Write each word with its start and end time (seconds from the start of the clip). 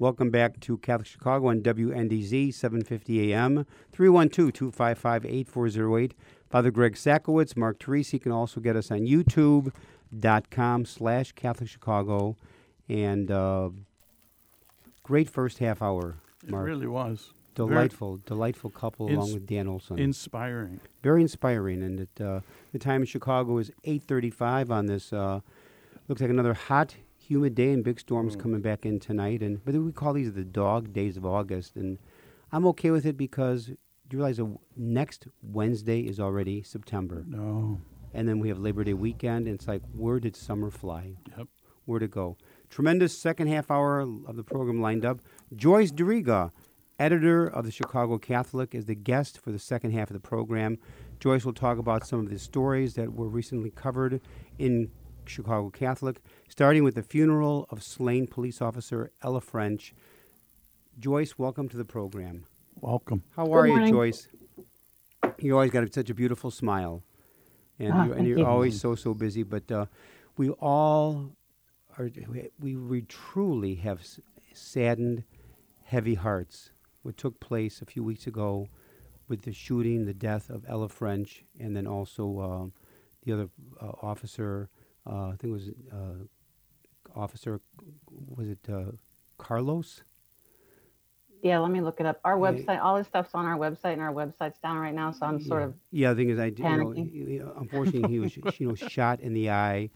Welcome 0.00 0.30
back 0.30 0.60
to 0.60 0.78
Catholic 0.78 1.08
Chicago 1.08 1.48
on 1.48 1.60
WNDZ 1.60 2.54
750 2.54 3.32
AM 3.32 3.66
312-255-8408. 3.92 6.12
Father 6.48 6.70
Greg 6.70 6.94
Sakowicz, 6.94 7.56
Mark 7.56 7.80
Teresi. 7.80 8.12
You 8.12 8.20
can 8.20 8.30
also 8.30 8.60
get 8.60 8.76
us 8.76 8.92
on 8.92 9.00
youtube.com 9.00 10.84
slash 10.84 11.32
Catholic 11.32 11.68
Chicago. 11.68 12.36
And 12.88 13.28
uh, 13.32 13.70
great 15.02 15.28
first 15.28 15.58
half 15.58 15.82
hour, 15.82 16.18
Mark. 16.46 16.68
It 16.68 16.70
really 16.70 16.86
was. 16.86 17.32
Delightful, 17.56 18.20
delightful 18.24 18.70
couple 18.70 19.08
Ins- 19.08 19.16
along 19.16 19.34
with 19.34 19.46
Dan 19.46 19.66
Olson. 19.66 19.98
Inspiring. 19.98 20.78
Very 21.02 21.22
inspiring. 21.22 21.82
And 21.82 21.98
it, 21.98 22.20
uh, 22.24 22.38
the 22.72 22.78
time 22.78 23.00
in 23.00 23.06
Chicago 23.06 23.58
is 23.58 23.72
8.35 23.84 24.70
on 24.70 24.86
this, 24.86 25.12
uh, 25.12 25.40
looks 26.06 26.20
like 26.20 26.30
another 26.30 26.54
hot, 26.54 26.94
humid 27.28 27.54
day 27.54 27.72
and 27.72 27.84
big 27.84 28.00
storms 28.00 28.34
Mm. 28.34 28.40
coming 28.40 28.60
back 28.62 28.86
in 28.86 28.98
tonight. 28.98 29.42
And 29.42 29.62
But 29.64 29.74
we 29.74 29.92
call 29.92 30.14
these 30.14 30.32
the 30.32 30.44
dog 30.44 30.92
days 30.92 31.16
of 31.16 31.26
August. 31.26 31.76
And 31.76 31.98
I'm 32.50 32.66
okay 32.68 32.90
with 32.90 33.04
it 33.04 33.16
because 33.16 33.66
do 33.66 34.16
you 34.16 34.18
realize 34.18 34.38
that 34.38 34.56
next 34.76 35.28
Wednesday 35.42 36.00
is 36.00 36.18
already 36.18 36.62
September. 36.62 37.24
No. 37.28 37.80
And 38.14 38.26
then 38.26 38.38
we 38.38 38.48
have 38.48 38.58
Labor 38.58 38.82
Day 38.84 38.94
weekend. 38.94 39.46
And 39.46 39.54
it's 39.56 39.68
like, 39.68 39.82
where 39.92 40.18
did 40.18 40.34
summer 40.34 40.70
fly? 40.70 41.16
Yep. 41.36 41.48
Where 41.84 41.98
to 42.00 42.08
go? 42.08 42.38
Tremendous 42.70 43.16
second 43.16 43.48
half 43.48 43.70
hour 43.70 44.00
of 44.00 44.36
the 44.36 44.44
program 44.44 44.80
lined 44.80 45.04
up. 45.04 45.20
Joyce 45.54 45.90
Duriga, 45.92 46.50
editor 46.98 47.46
of 47.46 47.64
the 47.66 47.70
Chicago 47.70 48.16
Catholic, 48.18 48.74
is 48.74 48.86
the 48.86 48.94
guest 48.94 49.38
for 49.38 49.52
the 49.52 49.58
second 49.58 49.90
half 49.92 50.08
of 50.10 50.14
the 50.14 50.20
program. 50.20 50.78
Joyce 51.20 51.44
will 51.44 51.52
talk 51.52 51.76
about 51.78 52.06
some 52.06 52.20
of 52.20 52.30
the 52.30 52.38
stories 52.38 52.94
that 52.94 53.12
were 53.12 53.28
recently 53.28 53.70
covered 53.70 54.20
in 54.58 54.90
Chicago 55.28 55.70
Catholic, 55.70 56.20
starting 56.48 56.82
with 56.84 56.94
the 56.94 57.02
funeral 57.02 57.66
of 57.70 57.82
slain 57.82 58.26
police 58.26 58.60
officer 58.60 59.10
Ella 59.22 59.40
French. 59.40 59.94
Joyce, 60.98 61.38
welcome 61.38 61.68
to 61.68 61.76
the 61.76 61.84
program. 61.84 62.44
Welcome. 62.80 63.22
How 63.36 63.52
are 63.52 63.66
you, 63.66 63.72
morning. 63.74 63.92
Joyce? 63.92 64.28
You 65.38 65.54
always 65.54 65.70
got 65.70 65.92
such 65.94 66.10
a 66.10 66.14
beautiful 66.14 66.50
smile, 66.50 67.02
and 67.78 67.92
Ah, 67.92 68.06
you're, 68.06 68.14
and 68.14 68.26
you're 68.26 68.38
you. 68.38 68.46
always 68.46 68.80
so 68.80 68.94
so 68.94 69.14
busy. 69.14 69.42
But 69.42 69.70
uh, 69.70 69.86
we 70.36 70.50
all 70.50 71.30
are. 71.98 72.10
We, 72.58 72.76
we 72.76 73.02
truly 73.02 73.76
have 73.76 74.00
saddened, 74.52 75.24
heavy 75.84 76.14
hearts. 76.14 76.70
What 77.02 77.16
took 77.16 77.38
place 77.40 77.80
a 77.80 77.86
few 77.86 78.02
weeks 78.02 78.26
ago 78.26 78.68
with 79.28 79.42
the 79.42 79.52
shooting, 79.52 80.06
the 80.06 80.14
death 80.14 80.50
of 80.50 80.64
Ella 80.68 80.88
French, 80.88 81.44
and 81.60 81.76
then 81.76 81.86
also 81.86 82.38
uh, 82.38 82.80
the 83.24 83.32
other 83.32 83.48
uh, 83.80 83.92
officer. 84.02 84.68
Uh, 85.08 85.28
I 85.28 85.36
think 85.38 85.44
it 85.44 85.50
was 85.52 85.70
uh, 85.92 87.18
officer. 87.18 87.60
Was 88.10 88.48
it 88.48 88.58
uh, 88.70 88.92
Carlos? 89.38 90.02
Yeah, 91.42 91.58
let 91.60 91.70
me 91.70 91.80
look 91.80 92.00
it 92.00 92.06
up. 92.06 92.20
Our 92.24 92.36
Yeah. 92.38 92.50
website, 92.52 92.82
all 92.82 92.96
this 92.98 93.06
stuff's 93.06 93.30
on 93.34 93.46
our 93.46 93.56
website, 93.56 93.92
and 93.94 94.02
our 94.02 94.12
website's 94.12 94.58
down 94.58 94.76
right 94.78 94.94
now. 94.94 95.12
So 95.12 95.24
I'm 95.24 95.40
sort 95.40 95.62
of 95.62 95.74
Yeah, 95.90 96.12
the 96.12 96.22
thing 96.22 96.30
is, 96.30 96.38
I 96.38 96.46
you 96.46 96.52
know, 96.64 96.86
panicking. 96.88 97.10
he- 97.10 97.24
he- 97.24 97.36
unfortunately 97.38 98.08
he 98.10 98.18
was 98.18 98.36
you 98.60 98.68
know 98.68 98.74
shot 98.74 99.20
in 99.20 99.32
the 99.32 99.50
eye 99.50 99.90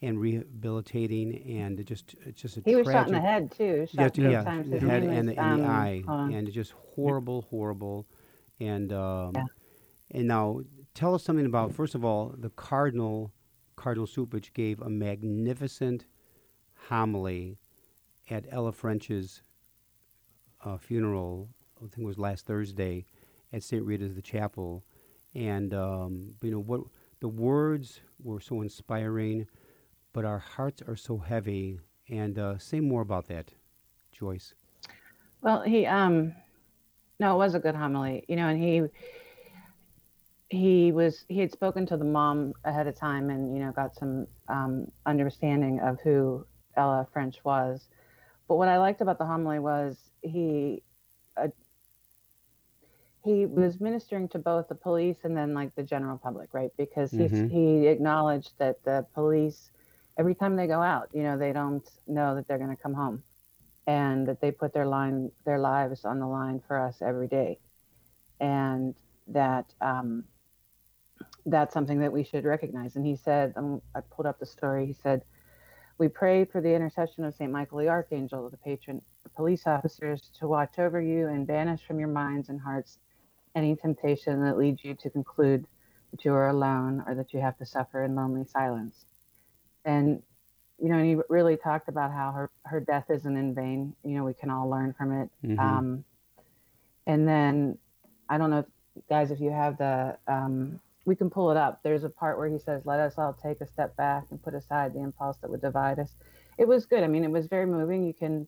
and 0.00 0.18
rehabilitating, 0.18 1.36
and 1.58 1.78
it 1.78 1.84
just 1.84 2.14
it's 2.24 2.40
just 2.40 2.56
a 2.56 2.62
he 2.64 2.74
was 2.74 2.86
shot 2.86 3.06
in 3.08 3.12
the 3.12 3.20
head 3.20 3.52
too. 3.52 3.86
Shot 3.86 4.16
Yeah, 4.16 4.30
yeah, 4.30 4.44
times. 4.44 4.70
the 4.70 4.80
head 4.80 5.02
and 5.04 5.28
is, 5.28 5.36
the, 5.36 5.40
and 5.42 5.60
the 5.60 5.64
um, 5.64 5.70
eye, 5.70 6.04
and 6.08 6.48
it's 6.48 6.54
just 6.54 6.72
horrible, 6.72 7.42
horrible. 7.50 8.06
And 8.60 8.92
um, 8.92 9.32
Yeah. 9.36 9.44
and 10.12 10.26
now 10.26 10.60
tell 10.94 11.14
us 11.14 11.22
something 11.22 11.46
about 11.46 11.72
first 11.74 11.94
of 11.94 12.04
all 12.04 12.34
the 12.36 12.50
cardinal, 12.50 13.32
Cardinal 13.78 14.08
Cupich 14.08 14.52
gave 14.54 14.80
a 14.80 14.90
magnificent 14.90 16.04
homily 16.88 17.58
at 18.28 18.44
Ella 18.50 18.72
French's 18.72 19.42
uh, 20.64 20.76
funeral. 20.76 21.48
I 21.76 21.82
think 21.82 21.98
it 21.98 22.04
was 22.04 22.18
last 22.18 22.44
Thursday 22.44 23.06
at 23.52 23.62
St. 23.62 23.84
Rita's 23.84 24.16
the 24.16 24.20
Chapel, 24.20 24.84
and 25.34 25.72
um, 25.72 26.34
you 26.42 26.50
know 26.50 26.58
what 26.58 26.80
the 27.20 27.28
words 27.28 28.00
were 28.20 28.40
so 28.40 28.62
inspiring, 28.62 29.46
but 30.12 30.24
our 30.24 30.40
hearts 30.40 30.82
are 30.86 30.96
so 30.96 31.16
heavy. 31.16 31.78
And 32.10 32.38
uh, 32.38 32.58
say 32.58 32.80
more 32.80 33.02
about 33.02 33.28
that, 33.28 33.52
Joyce. 34.10 34.54
Well, 35.40 35.62
he 35.62 35.86
um, 35.86 36.34
no, 37.20 37.34
it 37.34 37.38
was 37.38 37.54
a 37.54 37.60
good 37.60 37.76
homily, 37.76 38.24
you 38.26 38.34
know, 38.34 38.48
and 38.48 38.60
he 38.60 38.82
he 40.50 40.92
was 40.92 41.24
he 41.28 41.40
had 41.40 41.52
spoken 41.52 41.86
to 41.86 41.96
the 41.96 42.04
mom 42.04 42.54
ahead 42.64 42.86
of 42.86 42.94
time, 42.96 43.30
and 43.30 43.54
you 43.54 43.62
know, 43.62 43.72
got 43.72 43.94
some 43.94 44.26
um, 44.48 44.90
understanding 45.06 45.80
of 45.80 46.00
who 46.00 46.46
Ella 46.76 47.06
French 47.12 47.44
was. 47.44 47.88
But 48.48 48.56
what 48.56 48.68
I 48.68 48.78
liked 48.78 49.00
about 49.00 49.18
the 49.18 49.26
homily 49.26 49.58
was 49.58 50.10
he 50.22 50.82
uh, 51.36 51.48
he 53.24 53.46
was 53.46 53.80
ministering 53.80 54.28
to 54.28 54.38
both 54.38 54.68
the 54.68 54.74
police 54.74 55.18
and 55.24 55.36
then 55.36 55.54
like 55.54 55.74
the 55.74 55.82
general 55.82 56.18
public, 56.18 56.54
right? 56.54 56.70
Because 56.76 57.10
he's, 57.12 57.32
Mhm. 57.32 57.50
he 57.50 57.86
acknowledged 57.88 58.52
that 58.58 58.82
the 58.84 59.06
police, 59.14 59.70
every 60.18 60.34
time 60.34 60.56
they 60.56 60.66
go 60.66 60.80
out, 60.80 61.08
you 61.12 61.22
know, 61.22 61.36
they 61.36 61.52
don't 61.52 61.86
know 62.06 62.34
that 62.34 62.46
they're 62.48 62.58
going 62.58 62.74
to 62.74 62.82
come 62.82 62.94
home, 62.94 63.22
and 63.86 64.26
that 64.26 64.40
they 64.40 64.50
put 64.50 64.72
their 64.72 64.86
line, 64.86 65.30
their 65.44 65.58
lives 65.58 66.04
on 66.04 66.20
the 66.20 66.26
line 66.26 66.60
for 66.60 66.78
us 66.78 67.02
every 67.02 67.28
day, 67.28 67.58
and 68.40 68.94
that 69.26 69.74
um, 69.80 70.24
that's 71.46 71.72
something 71.72 72.00
that 72.00 72.12
we 72.12 72.24
should 72.24 72.44
recognize. 72.44 72.96
And 72.96 73.06
he 73.06 73.16
said, 73.16 73.52
um, 73.56 73.80
I 73.94 74.00
pulled 74.00 74.26
up 74.26 74.38
the 74.38 74.46
story. 74.46 74.86
He 74.86 74.92
said, 74.92 75.22
"We 75.98 76.08
pray 76.08 76.44
for 76.44 76.60
the 76.60 76.74
intercession 76.74 77.24
of 77.24 77.34
Saint 77.34 77.52
Michael 77.52 77.78
the 77.78 77.88
Archangel, 77.88 78.50
the 78.50 78.56
patron 78.58 79.02
of 79.24 79.34
police 79.34 79.66
officers, 79.66 80.30
to 80.38 80.48
watch 80.48 80.78
over 80.78 81.00
you 81.00 81.28
and 81.28 81.46
banish 81.46 81.82
from 81.84 81.98
your 81.98 82.08
minds 82.08 82.48
and 82.48 82.60
hearts 82.60 82.98
any 83.54 83.74
temptation 83.76 84.42
that 84.42 84.58
leads 84.58 84.84
you 84.84 84.94
to 84.94 85.10
conclude 85.10 85.66
that 86.10 86.24
you 86.24 86.32
are 86.32 86.48
alone 86.48 87.02
or 87.06 87.14
that 87.14 87.32
you 87.32 87.40
have 87.40 87.56
to 87.58 87.66
suffer 87.66 88.04
in 88.04 88.14
lonely 88.14 88.44
silence." 88.44 89.06
And 89.84 90.22
you 90.80 90.88
know, 90.88 90.98
and 90.98 91.06
he 91.06 91.16
really 91.28 91.56
talked 91.56 91.88
about 91.88 92.12
how 92.12 92.30
her 92.32 92.50
her 92.64 92.80
death 92.80 93.10
isn't 93.10 93.36
in 93.36 93.54
vain. 93.54 93.94
You 94.04 94.16
know, 94.16 94.24
we 94.24 94.34
can 94.34 94.50
all 94.50 94.68
learn 94.68 94.92
from 94.92 95.12
it. 95.12 95.30
Mhm. 95.42 95.58
Um, 95.58 96.04
and 97.06 97.26
then 97.26 97.78
I 98.28 98.38
don't 98.38 98.50
know, 98.50 98.58
if, 98.60 98.66
guys, 99.08 99.30
if 99.30 99.40
you 99.40 99.50
have 99.50 99.78
the, 99.78 100.18
um, 100.28 100.78
we 101.08 101.16
can 101.16 101.30
pull 101.30 101.50
it 101.50 101.56
up. 101.56 101.80
There's 101.82 102.04
a 102.04 102.10
part 102.10 102.38
where 102.38 102.48
he 102.48 102.58
says, 102.58 102.84
"Let 102.84 103.00
us 103.00 103.16
all 103.18 103.32
take 103.32 103.60
a 103.60 103.66
step 103.66 103.96
back 103.96 104.26
and 104.30 104.40
put 104.42 104.54
aside 104.54 104.92
the 104.92 105.00
impulse 105.00 105.38
that 105.38 105.50
would 105.50 105.62
divide 105.62 105.98
us." 105.98 106.14
It 106.58 106.68
was 106.68 106.86
good. 106.86 107.02
I 107.02 107.06
mean, 107.08 107.24
it 107.24 107.30
was 107.30 107.46
very 107.46 107.66
moving. 107.66 108.04
You 108.04 108.12
can, 108.14 108.46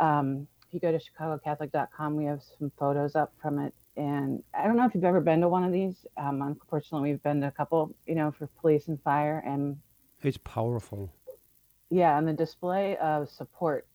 um, 0.00 0.48
if 0.66 0.72
you 0.74 0.80
go 0.80 0.90
to 0.90 0.98
ChicagoCatholic.com, 0.98 2.16
we 2.16 2.24
have 2.24 2.42
some 2.58 2.72
photos 2.78 3.14
up 3.14 3.32
from 3.40 3.58
it. 3.58 3.74
And 3.96 4.42
I 4.54 4.66
don't 4.66 4.76
know 4.76 4.86
if 4.86 4.94
you've 4.94 5.04
ever 5.04 5.20
been 5.20 5.40
to 5.42 5.48
one 5.48 5.62
of 5.64 5.70
these. 5.72 6.04
Um, 6.16 6.42
unfortunately, 6.42 7.10
we've 7.10 7.22
been 7.22 7.40
to 7.42 7.48
a 7.48 7.52
couple, 7.52 7.94
you 8.06 8.14
know, 8.16 8.32
for 8.32 8.46
police 8.60 8.88
and 8.88 9.00
fire, 9.02 9.42
and 9.46 9.76
It's 10.22 10.38
powerful. 10.38 11.12
yeah, 11.90 12.18
and 12.18 12.26
the 12.26 12.32
display 12.32 12.96
of 12.96 13.28
support. 13.28 13.86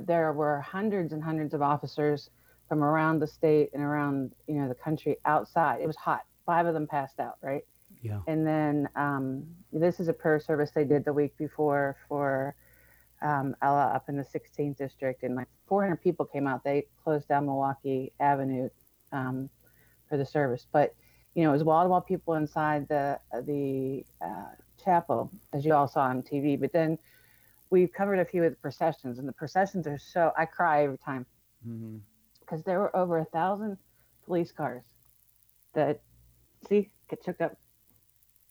There 0.00 0.32
were 0.32 0.60
hundreds 0.60 1.12
and 1.12 1.22
hundreds 1.22 1.54
of 1.54 1.62
officers 1.62 2.30
from 2.68 2.82
around 2.84 3.18
the 3.18 3.26
state 3.26 3.70
and 3.74 3.82
around 3.82 4.32
you 4.46 4.54
know 4.54 4.68
the 4.68 4.74
country 4.74 5.16
outside. 5.24 5.80
It 5.80 5.86
was 5.86 5.96
hot. 5.96 6.24
Five 6.46 6.66
of 6.66 6.74
them 6.74 6.86
passed 6.86 7.20
out, 7.20 7.36
right? 7.42 7.62
Yeah. 8.02 8.20
And 8.26 8.46
then 8.46 8.88
um, 8.96 9.44
this 9.72 10.00
is 10.00 10.08
a 10.08 10.12
prayer 10.12 10.40
service 10.40 10.70
they 10.74 10.84
did 10.84 11.04
the 11.04 11.12
week 11.12 11.36
before 11.36 11.96
for 12.08 12.54
um, 13.22 13.54
Ella 13.62 13.92
up 13.94 14.08
in 14.08 14.16
the 14.16 14.24
16th 14.24 14.76
district, 14.76 15.22
and 15.22 15.36
like 15.36 15.48
400 15.66 15.96
people 15.96 16.26
came 16.26 16.46
out. 16.46 16.64
They 16.64 16.86
closed 17.04 17.28
down 17.28 17.46
Milwaukee 17.46 18.12
Avenue 18.18 18.68
um, 19.12 19.48
for 20.08 20.16
the 20.16 20.26
service, 20.26 20.66
but 20.72 20.94
you 21.34 21.44
know, 21.44 21.50
it 21.50 21.52
was 21.52 21.64
wall 21.64 21.82
to 21.82 21.88
wall 21.88 22.00
people 22.00 22.34
inside 22.34 22.88
the 22.88 23.18
the 23.46 24.04
uh, 24.20 24.50
chapel, 24.82 25.30
as 25.52 25.64
you 25.64 25.72
all 25.72 25.88
saw 25.88 26.02
on 26.02 26.22
TV. 26.22 26.60
But 26.60 26.72
then 26.72 26.98
we've 27.70 27.92
covered 27.92 28.18
a 28.18 28.24
few 28.24 28.44
of 28.44 28.52
the 28.52 28.56
processions, 28.56 29.18
and 29.18 29.26
the 29.26 29.32
processions 29.32 29.86
are 29.86 29.98
so 29.98 30.32
I 30.36 30.44
cry 30.44 30.84
every 30.84 30.98
time 30.98 31.24
because 31.62 32.60
mm-hmm. 32.60 32.60
there 32.66 32.80
were 32.80 32.94
over 32.94 33.18
a 33.18 33.24
thousand 33.26 33.78
police 34.26 34.52
cars 34.52 34.84
that 35.74 36.02
see 36.68 36.90
get 37.08 37.22
took 37.22 37.40
up 37.40 37.56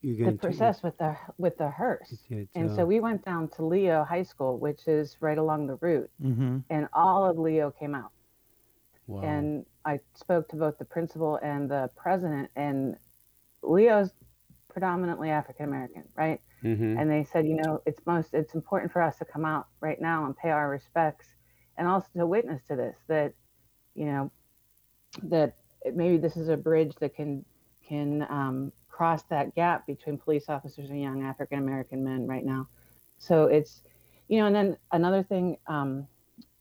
the 0.02 0.38
process 0.42 0.81
with 0.81 0.98
the 0.98 1.16
with 1.38 1.58
the 1.58 1.69
hearse. 1.69 2.24
and 2.56 2.75
so 2.75 2.86
we 2.86 3.00
went 3.00 3.24
down 3.24 3.48
to 3.50 3.66
Leo 3.66 4.04
High 4.04 4.24
School, 4.24 4.58
which 4.58 4.88
is 4.88 5.18
right 5.19 5.38
along 5.38 5.68
the 5.68 5.75
route, 5.75 6.10
mm-hmm. 6.24 6.58
and 6.69 6.88
all 6.94 7.30
of 7.30 7.38
Leo 7.38 7.72
came 7.72 7.94
out. 7.94 8.12
Wow. 9.08 9.22
And 9.22 9.66
I 9.86 10.00
spoke 10.13 10.48
to 10.50 10.56
both 10.56 10.78
the 10.78 10.86
principal 10.86 11.38
and 11.44 11.69
the 11.69 11.90
president, 11.96 12.50
and 12.56 12.96
Leo's 13.62 14.12
predominantly 14.69 15.30
African 15.30 15.66
American, 15.66 16.04
right? 16.16 16.42
Mm-hmm. 16.64 16.98
And 16.98 17.10
they 17.10 17.24
said, 17.24 17.46
you 17.46 17.56
know, 17.56 17.81
it's 17.86 18.00
most 18.06 18.34
it's 18.34 18.56
important 18.56 18.92
for 18.92 19.02
us 19.02 19.18
to 19.18 19.25
come 19.25 19.46
out 19.46 19.68
right 19.81 20.02
now 20.02 20.25
and 20.25 20.36
pay 20.36 20.50
our 20.50 20.69
respects, 20.69 21.28
and 21.78 21.88
also 21.88 22.07
to 22.18 22.25
witness 22.25 22.62
to 22.69 22.75
this 22.75 22.96
that, 23.07 23.34
you 23.94 24.06
know, 24.06 24.31
that 25.24 25.57
maybe 25.94 26.18
this 26.18 26.38
is 26.38 26.48
a 26.48 26.57
bridge 26.57 26.94
that 27.00 27.16
can 27.16 27.44
can 27.92 28.26
um, 28.30 28.72
cross 28.88 29.24
that 29.24 29.54
gap 29.54 29.86
between 29.86 30.18
police 30.18 30.46
officers 30.48 30.90
and 30.90 31.02
young 31.02 31.24
African 31.24 31.60
American 31.60 32.04
men 32.06 32.26
right 32.26 32.46
now. 32.46 32.68
So 33.18 33.46
it's, 33.46 33.82
you 34.30 34.40
know, 34.40 34.46
and 34.46 34.56
then 34.56 34.78
another 34.94 35.24
thing 35.24 35.58
um, 35.68 36.08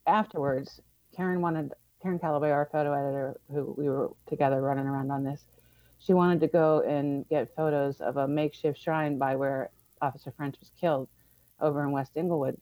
afterwards, 0.05 0.81
Karen 1.15 1.41
wanted 1.41 1.71
Karen 2.01 2.19
Callaway, 2.19 2.51
our 2.51 2.67
photo 2.69 2.91
editor, 2.91 3.39
who 3.53 3.73
we 3.77 3.87
were 3.87 4.11
together 4.27 4.61
running 4.61 4.87
around 4.87 5.09
on 5.09 5.23
this, 5.23 5.45
she 5.99 6.13
wanted 6.13 6.41
to 6.41 6.47
go 6.47 6.81
and 6.81 7.27
get 7.29 7.55
photos 7.55 8.01
of 8.01 8.17
a 8.17 8.27
makeshift 8.27 8.81
shrine 8.81 9.17
by 9.17 9.35
where 9.37 9.69
Officer 10.01 10.33
French 10.35 10.55
was 10.59 10.71
killed 10.79 11.07
over 11.61 11.81
in 11.83 11.91
West 11.91 12.11
Englewood. 12.17 12.59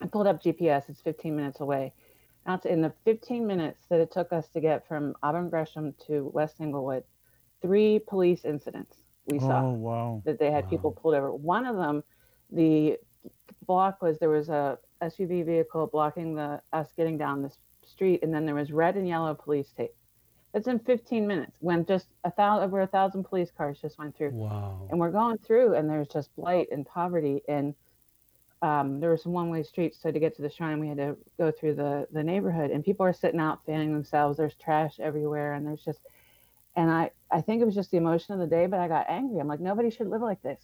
I 0.00 0.06
pulled 0.06 0.26
up 0.26 0.42
GPS, 0.42 0.88
it's 0.88 1.02
15 1.02 1.36
minutes 1.36 1.60
away. 1.60 1.92
Now, 2.46 2.58
in 2.64 2.80
the 2.80 2.92
15 3.04 3.46
minutes 3.46 3.84
that 3.90 4.00
it 4.00 4.10
took 4.10 4.32
us 4.32 4.48
to 4.48 4.60
get 4.60 4.88
from 4.88 5.14
Auburn 5.22 5.50
Gresham 5.50 5.94
to 6.06 6.30
West 6.32 6.60
Englewood, 6.60 7.04
three 7.62 7.98
police 7.98 8.44
incidents 8.44 8.96
we 9.26 9.38
oh, 9.38 9.40
saw 9.40 9.70
wow. 9.70 10.22
that 10.24 10.38
they 10.38 10.50
had 10.50 10.64
wow. 10.64 10.70
people 10.70 10.92
pulled 10.92 11.14
over. 11.14 11.32
One 11.32 11.66
of 11.66 11.76
them, 11.76 12.02
the 12.50 12.98
block 13.66 14.02
was 14.02 14.18
there 14.18 14.28
was 14.28 14.48
a 14.48 14.78
SUV 15.02 15.44
vehicle 15.46 15.86
blocking 15.86 16.34
the 16.34 16.60
us 16.72 16.92
getting 16.96 17.16
down 17.16 17.42
this 17.42 17.58
street, 17.86 18.20
and 18.22 18.32
then 18.32 18.46
there 18.46 18.54
was 18.54 18.72
red 18.72 18.96
and 18.96 19.08
yellow 19.08 19.34
police 19.34 19.72
tape. 19.76 19.94
That's 20.52 20.66
in 20.66 20.80
15 20.80 21.26
minutes 21.26 21.56
when 21.60 21.86
just 21.86 22.08
a 22.24 22.30
thousand 22.30 22.64
over 22.64 22.80
a 22.80 22.86
thousand 22.86 23.24
police 23.24 23.52
cars 23.56 23.78
just 23.80 23.98
went 23.98 24.16
through. 24.16 24.30
Wow. 24.30 24.88
And 24.90 24.98
we're 24.98 25.12
going 25.12 25.38
through, 25.38 25.74
and 25.74 25.88
there's 25.88 26.08
just 26.08 26.34
blight 26.34 26.68
and 26.72 26.84
poverty, 26.84 27.42
and 27.48 27.74
um, 28.62 28.98
there 29.00 29.10
were 29.10 29.16
some 29.16 29.32
one-way 29.32 29.62
streets. 29.62 29.98
So 30.02 30.10
to 30.10 30.18
get 30.18 30.34
to 30.36 30.42
the 30.42 30.50
shrine, 30.50 30.80
we 30.80 30.88
had 30.88 30.98
to 30.98 31.16
go 31.38 31.50
through 31.50 31.76
the 31.76 32.08
the 32.12 32.22
neighborhood, 32.22 32.70
and 32.70 32.84
people 32.84 33.06
are 33.06 33.12
sitting 33.12 33.40
out 33.40 33.64
fanning 33.64 33.92
themselves. 33.92 34.38
There's 34.38 34.54
trash 34.54 34.98
everywhere, 34.98 35.54
and 35.54 35.66
there's 35.66 35.84
just, 35.84 36.00
and 36.74 36.90
I 36.90 37.10
I 37.32 37.40
think 37.40 37.62
it 37.62 37.64
was 37.64 37.74
just 37.74 37.90
the 37.90 37.96
emotion 37.96 38.34
of 38.34 38.40
the 38.40 38.46
day, 38.46 38.66
but 38.66 38.80
I 38.80 38.88
got 38.88 39.06
angry. 39.08 39.40
I'm 39.40 39.48
like, 39.48 39.60
nobody 39.60 39.90
should 39.90 40.08
live 40.08 40.22
like 40.22 40.42
this. 40.42 40.60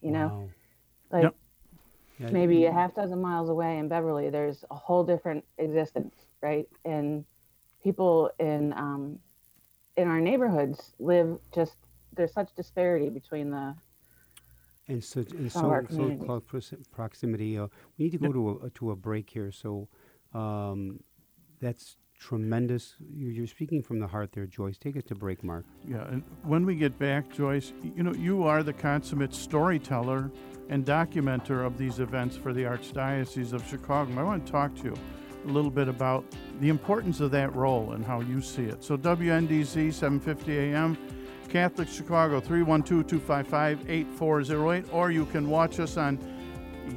You 0.00 0.10
know, 0.10 0.26
wow. 0.26 0.48
like. 1.10 1.22
Yep 1.24 1.34
maybe 2.18 2.64
a 2.64 2.72
half 2.72 2.94
dozen 2.94 3.20
miles 3.20 3.48
away 3.48 3.78
in 3.78 3.88
Beverly, 3.88 4.30
there's 4.30 4.64
a 4.70 4.74
whole 4.74 5.04
different 5.04 5.44
existence, 5.58 6.14
right? 6.40 6.66
And 6.84 7.24
people 7.82 8.30
in 8.38 8.72
um, 8.72 9.18
in 9.96 10.08
our 10.08 10.20
neighborhoods 10.20 10.92
live 10.98 11.38
just 11.54 11.76
there's 12.14 12.32
such 12.32 12.54
disparity 12.54 13.08
between 13.08 13.50
the 13.50 13.74
and 14.88 15.02
so 15.02 15.20
in 15.20 15.50
so, 15.50 15.84
so 15.90 16.16
close 16.24 16.72
proximity. 16.92 17.58
Uh, 17.58 17.66
we 17.98 18.04
need 18.04 18.12
to 18.12 18.18
go 18.18 18.32
to 18.32 18.60
a 18.64 18.70
to 18.70 18.90
a 18.92 18.96
break 18.96 19.28
here. 19.28 19.50
So 19.50 19.88
um, 20.32 21.00
that's 21.60 21.96
tremendous. 22.18 22.94
You're 23.14 23.46
speaking 23.46 23.82
from 23.82 24.00
the 24.00 24.06
heart 24.06 24.32
there, 24.32 24.46
Joyce. 24.46 24.78
Take 24.78 24.96
us 24.96 25.02
to 25.04 25.14
break, 25.14 25.44
Mark. 25.44 25.64
Yeah, 25.86 26.06
and 26.08 26.22
when 26.42 26.66
we 26.66 26.76
get 26.76 26.98
back, 26.98 27.30
Joyce, 27.32 27.72
you 27.82 28.02
know 28.02 28.14
you 28.14 28.44
are 28.44 28.62
the 28.62 28.72
consummate 28.72 29.34
storyteller 29.34 30.30
and 30.68 30.84
documenter 30.84 31.64
of 31.64 31.78
these 31.78 32.00
events 32.00 32.36
for 32.36 32.52
the 32.52 32.62
Archdiocese 32.62 33.52
of 33.52 33.64
Chicago. 33.66 34.18
I 34.18 34.24
want 34.24 34.46
to 34.46 34.52
talk 34.52 34.74
to 34.76 34.84
you 34.84 34.94
a 35.46 35.48
little 35.48 35.70
bit 35.70 35.88
about 35.88 36.24
the 36.60 36.68
importance 36.68 37.20
of 37.20 37.30
that 37.30 37.54
role 37.54 37.92
and 37.92 38.04
how 38.04 38.20
you 38.20 38.40
see 38.40 38.64
it. 38.64 38.82
So 38.82 38.96
WNDZ 38.96 39.92
750 39.92 40.58
AM, 40.58 40.98
Catholic 41.48 41.86
Chicago 41.88 42.40
312-255-8408, 42.40 44.92
or 44.92 45.12
you 45.12 45.26
can 45.26 45.48
watch 45.48 45.78
us 45.78 45.96
on 45.96 46.18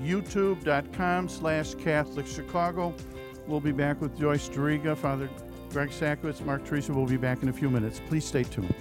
youtube.com 0.04 1.30
slash 1.30 1.76
Catholic 1.76 2.26
Chicago. 2.28 2.94
We'll 3.50 3.60
be 3.60 3.72
back 3.72 4.00
with 4.00 4.16
Joyce 4.16 4.48
Duriga, 4.48 4.96
Father 4.96 5.28
Greg 5.72 5.90
Sakowicz, 5.90 6.46
Mark 6.46 6.64
Teresi 6.66 6.94
will 6.94 7.08
be 7.08 7.18
back 7.18 7.42
in 7.42 7.50
a 7.50 7.54
few 7.54 7.68
minutes. 7.68 8.00
Please 8.08 8.24
stay 8.24 8.44
tuned. 8.44 8.76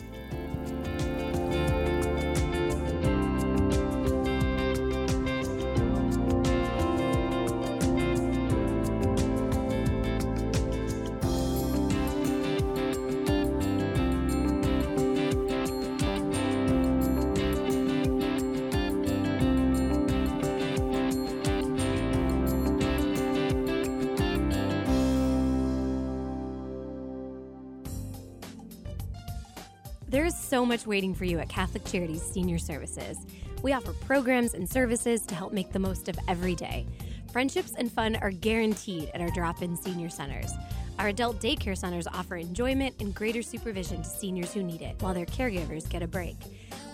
So 30.48 30.64
much 30.64 30.86
waiting 30.86 31.14
for 31.14 31.26
you 31.26 31.38
at 31.38 31.48
Catholic 31.50 31.84
Charities 31.84 32.22
Senior 32.22 32.58
Services. 32.58 33.18
We 33.62 33.74
offer 33.74 33.92
programs 33.92 34.54
and 34.54 34.68
services 34.68 35.26
to 35.26 35.34
help 35.34 35.52
make 35.52 35.72
the 35.72 35.78
most 35.78 36.08
of 36.08 36.18
every 36.26 36.54
day. 36.54 36.86
Friendships 37.32 37.74
and 37.76 37.92
fun 37.92 38.16
are 38.16 38.30
guaranteed 38.30 39.10
at 39.12 39.20
our 39.20 39.30
drop 39.30 39.60
in 39.60 39.76
senior 39.76 40.08
centers. 40.08 40.50
Our 40.98 41.08
adult 41.08 41.38
daycare 41.40 41.76
centers 41.76 42.06
offer 42.06 42.36
enjoyment 42.36 42.94
and 43.00 43.14
greater 43.14 43.42
supervision 43.42 44.02
to 44.02 44.08
seniors 44.08 44.54
who 44.54 44.62
need 44.62 44.80
it, 44.80 44.96
while 45.00 45.12
their 45.12 45.26
caregivers 45.26 45.86
get 45.86 46.02
a 46.02 46.08
break. 46.08 46.36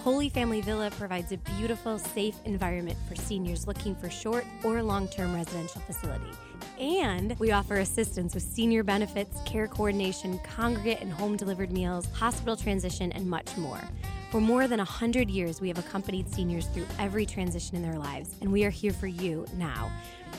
Holy 0.02 0.28
Family 0.28 0.60
Villa 0.60 0.90
provides 0.90 1.30
a 1.30 1.38
beautiful, 1.56 1.98
safe 1.98 2.36
environment 2.44 2.98
for 3.08 3.14
seniors 3.14 3.68
looking 3.68 3.94
for 3.94 4.10
short 4.10 4.44
or 4.64 4.82
long 4.82 5.06
term 5.06 5.32
residential 5.32 5.80
facility. 5.82 6.30
And 6.78 7.38
we 7.38 7.52
offer 7.52 7.76
assistance 7.76 8.34
with 8.34 8.42
senior 8.42 8.82
benefits, 8.82 9.40
care 9.44 9.68
coordination, 9.68 10.38
congregate 10.40 11.00
and 11.00 11.12
home 11.12 11.36
delivered 11.36 11.70
meals, 11.70 12.06
hospital 12.12 12.56
transition, 12.56 13.12
and 13.12 13.28
much 13.28 13.56
more. 13.56 13.80
For 14.30 14.40
more 14.40 14.66
than 14.66 14.78
100 14.78 15.30
years, 15.30 15.60
we 15.60 15.68
have 15.68 15.78
accompanied 15.78 16.28
seniors 16.28 16.66
through 16.66 16.86
every 16.98 17.24
transition 17.24 17.76
in 17.76 17.82
their 17.82 17.98
lives, 17.98 18.34
and 18.40 18.50
we 18.50 18.64
are 18.64 18.70
here 18.70 18.92
for 18.92 19.06
you 19.06 19.46
now. 19.56 19.90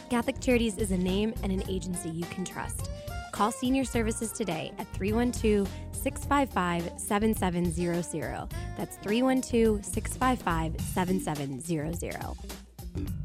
Catholic 0.09 0.41
Charities 0.41 0.77
is 0.77 0.91
a 0.91 0.97
name 0.97 1.33
and 1.43 1.51
an 1.51 1.63
agency 1.69 2.09
you 2.09 2.25
can 2.25 2.43
trust. 2.43 2.89
Call 3.31 3.51
Senior 3.51 3.85
Services 3.85 4.31
today 4.31 4.73
at 4.77 4.91
312 4.93 5.69
655 5.91 6.99
7700. 6.99 8.49
That's 8.77 8.97
312 8.97 9.85
655 9.85 10.81
7700. 10.81 13.24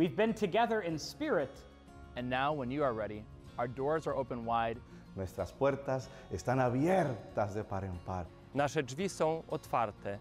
We've 0.00 0.16
been 0.16 0.32
together 0.32 0.80
in 0.80 0.98
spirit. 0.98 1.54
And 2.16 2.30
now, 2.30 2.54
when 2.54 2.70
you 2.70 2.82
are 2.82 2.94
ready, 2.94 3.22
our 3.58 3.68
doors 3.68 4.06
are 4.06 4.16
open 4.16 4.46
wide. 4.46 4.78
Nuestras 5.14 5.52
puertas 5.52 6.08
están 6.32 6.58
abiertas 6.58 7.52
de 7.52 7.62
par 7.62 7.84
en 7.84 7.98
par. 8.06 8.24
Nasze 8.54 8.82
drzwi 8.82 9.10
są 9.10 9.44
otwarte. 9.50 10.18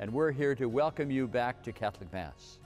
And 0.00 0.12
we're 0.12 0.32
here 0.32 0.56
to 0.56 0.66
welcome 0.66 1.12
you 1.12 1.28
back 1.28 1.62
to 1.62 1.70
Catholic 1.70 2.12
Mass. 2.12 2.58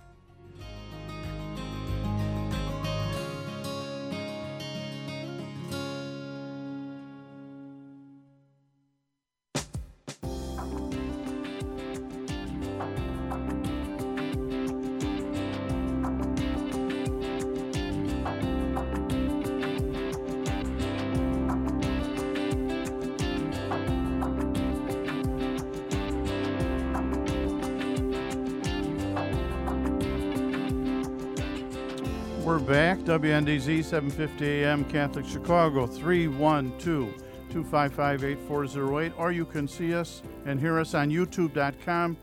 We're 32.58 32.64
back. 32.64 32.98
WNDZ 33.00 33.84
750 33.84 34.44
AM 34.64 34.84
Catholic 34.86 35.24
Chicago 35.24 35.86
312 35.86 37.14
255 37.50 38.24
8408. 38.24 39.12
Or 39.16 39.30
you 39.30 39.44
can 39.44 39.68
see 39.68 39.94
us 39.94 40.22
and 40.44 40.58
hear 40.58 40.80
us 40.80 40.92
on 40.92 41.08
youtube.com 41.08 42.16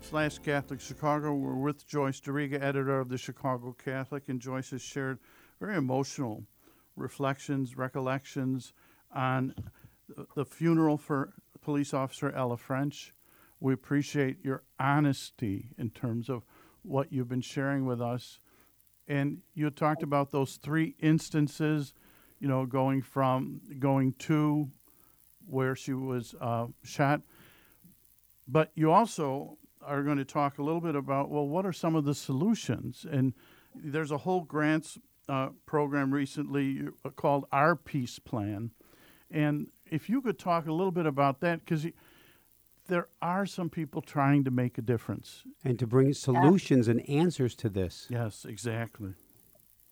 slash 0.00 0.38
Catholic 0.38 0.80
Chicago. 0.80 1.34
We're 1.34 1.56
with 1.56 1.84
Joyce 1.84 2.20
Duriga, 2.20 2.62
editor 2.62 3.00
of 3.00 3.08
the 3.08 3.18
Chicago 3.18 3.74
Catholic, 3.84 4.28
and 4.28 4.40
Joyce 4.40 4.70
has 4.70 4.82
shared 4.82 5.18
very 5.58 5.76
emotional 5.76 6.44
reflections, 6.94 7.76
recollections 7.76 8.74
on 9.12 9.52
the 10.36 10.44
funeral 10.44 10.96
for 10.96 11.32
police 11.60 11.92
officer 11.92 12.30
Ella 12.30 12.56
French. 12.56 13.14
We 13.58 13.74
appreciate 13.74 14.44
your 14.44 14.62
honesty 14.78 15.70
in 15.76 15.90
terms 15.90 16.28
of 16.28 16.44
what 16.82 17.12
you've 17.12 17.28
been 17.28 17.40
sharing 17.40 17.84
with 17.84 18.00
us 18.00 18.38
and 19.08 19.38
you 19.54 19.68
talked 19.70 20.02
about 20.02 20.30
those 20.30 20.56
three 20.56 20.94
instances, 21.00 21.92
you 22.38 22.48
know, 22.48 22.66
going 22.66 23.02
from 23.02 23.60
going 23.78 24.14
to 24.20 24.70
where 25.46 25.74
she 25.74 25.92
was 25.92 26.34
uh, 26.40 26.66
shot. 26.82 27.22
But 28.46 28.70
you 28.74 28.90
also 28.90 29.58
are 29.84 30.02
going 30.02 30.18
to 30.18 30.24
talk 30.24 30.58
a 30.58 30.62
little 30.62 30.80
bit 30.80 30.94
about 30.94 31.30
well, 31.30 31.46
what 31.46 31.66
are 31.66 31.72
some 31.72 31.94
of 31.94 32.04
the 32.04 32.14
solutions? 32.14 33.06
And 33.10 33.34
there's 33.74 34.10
a 34.10 34.18
whole 34.18 34.42
grants 34.42 34.98
uh, 35.28 35.50
program 35.66 36.12
recently 36.12 36.88
uh, 37.04 37.10
called 37.10 37.46
Our 37.52 37.76
Peace 37.76 38.18
Plan, 38.18 38.70
and 39.30 39.68
if 39.92 40.08
you 40.08 40.22
could 40.22 40.38
talk 40.38 40.66
a 40.66 40.72
little 40.72 40.90
bit 40.90 41.06
about 41.06 41.40
that, 41.40 41.60
because 41.60 41.86
there 42.88 43.08
are 43.20 43.46
some 43.46 43.68
people 43.70 44.02
trying 44.02 44.44
to 44.44 44.50
make 44.50 44.78
a 44.78 44.82
difference 44.82 45.42
and 45.64 45.78
to 45.78 45.86
bring 45.86 46.12
solutions 46.12 46.88
and 46.88 47.08
answers 47.08 47.54
to 47.56 47.68
this. 47.68 48.06
Yes, 48.10 48.44
exactly. 48.44 49.14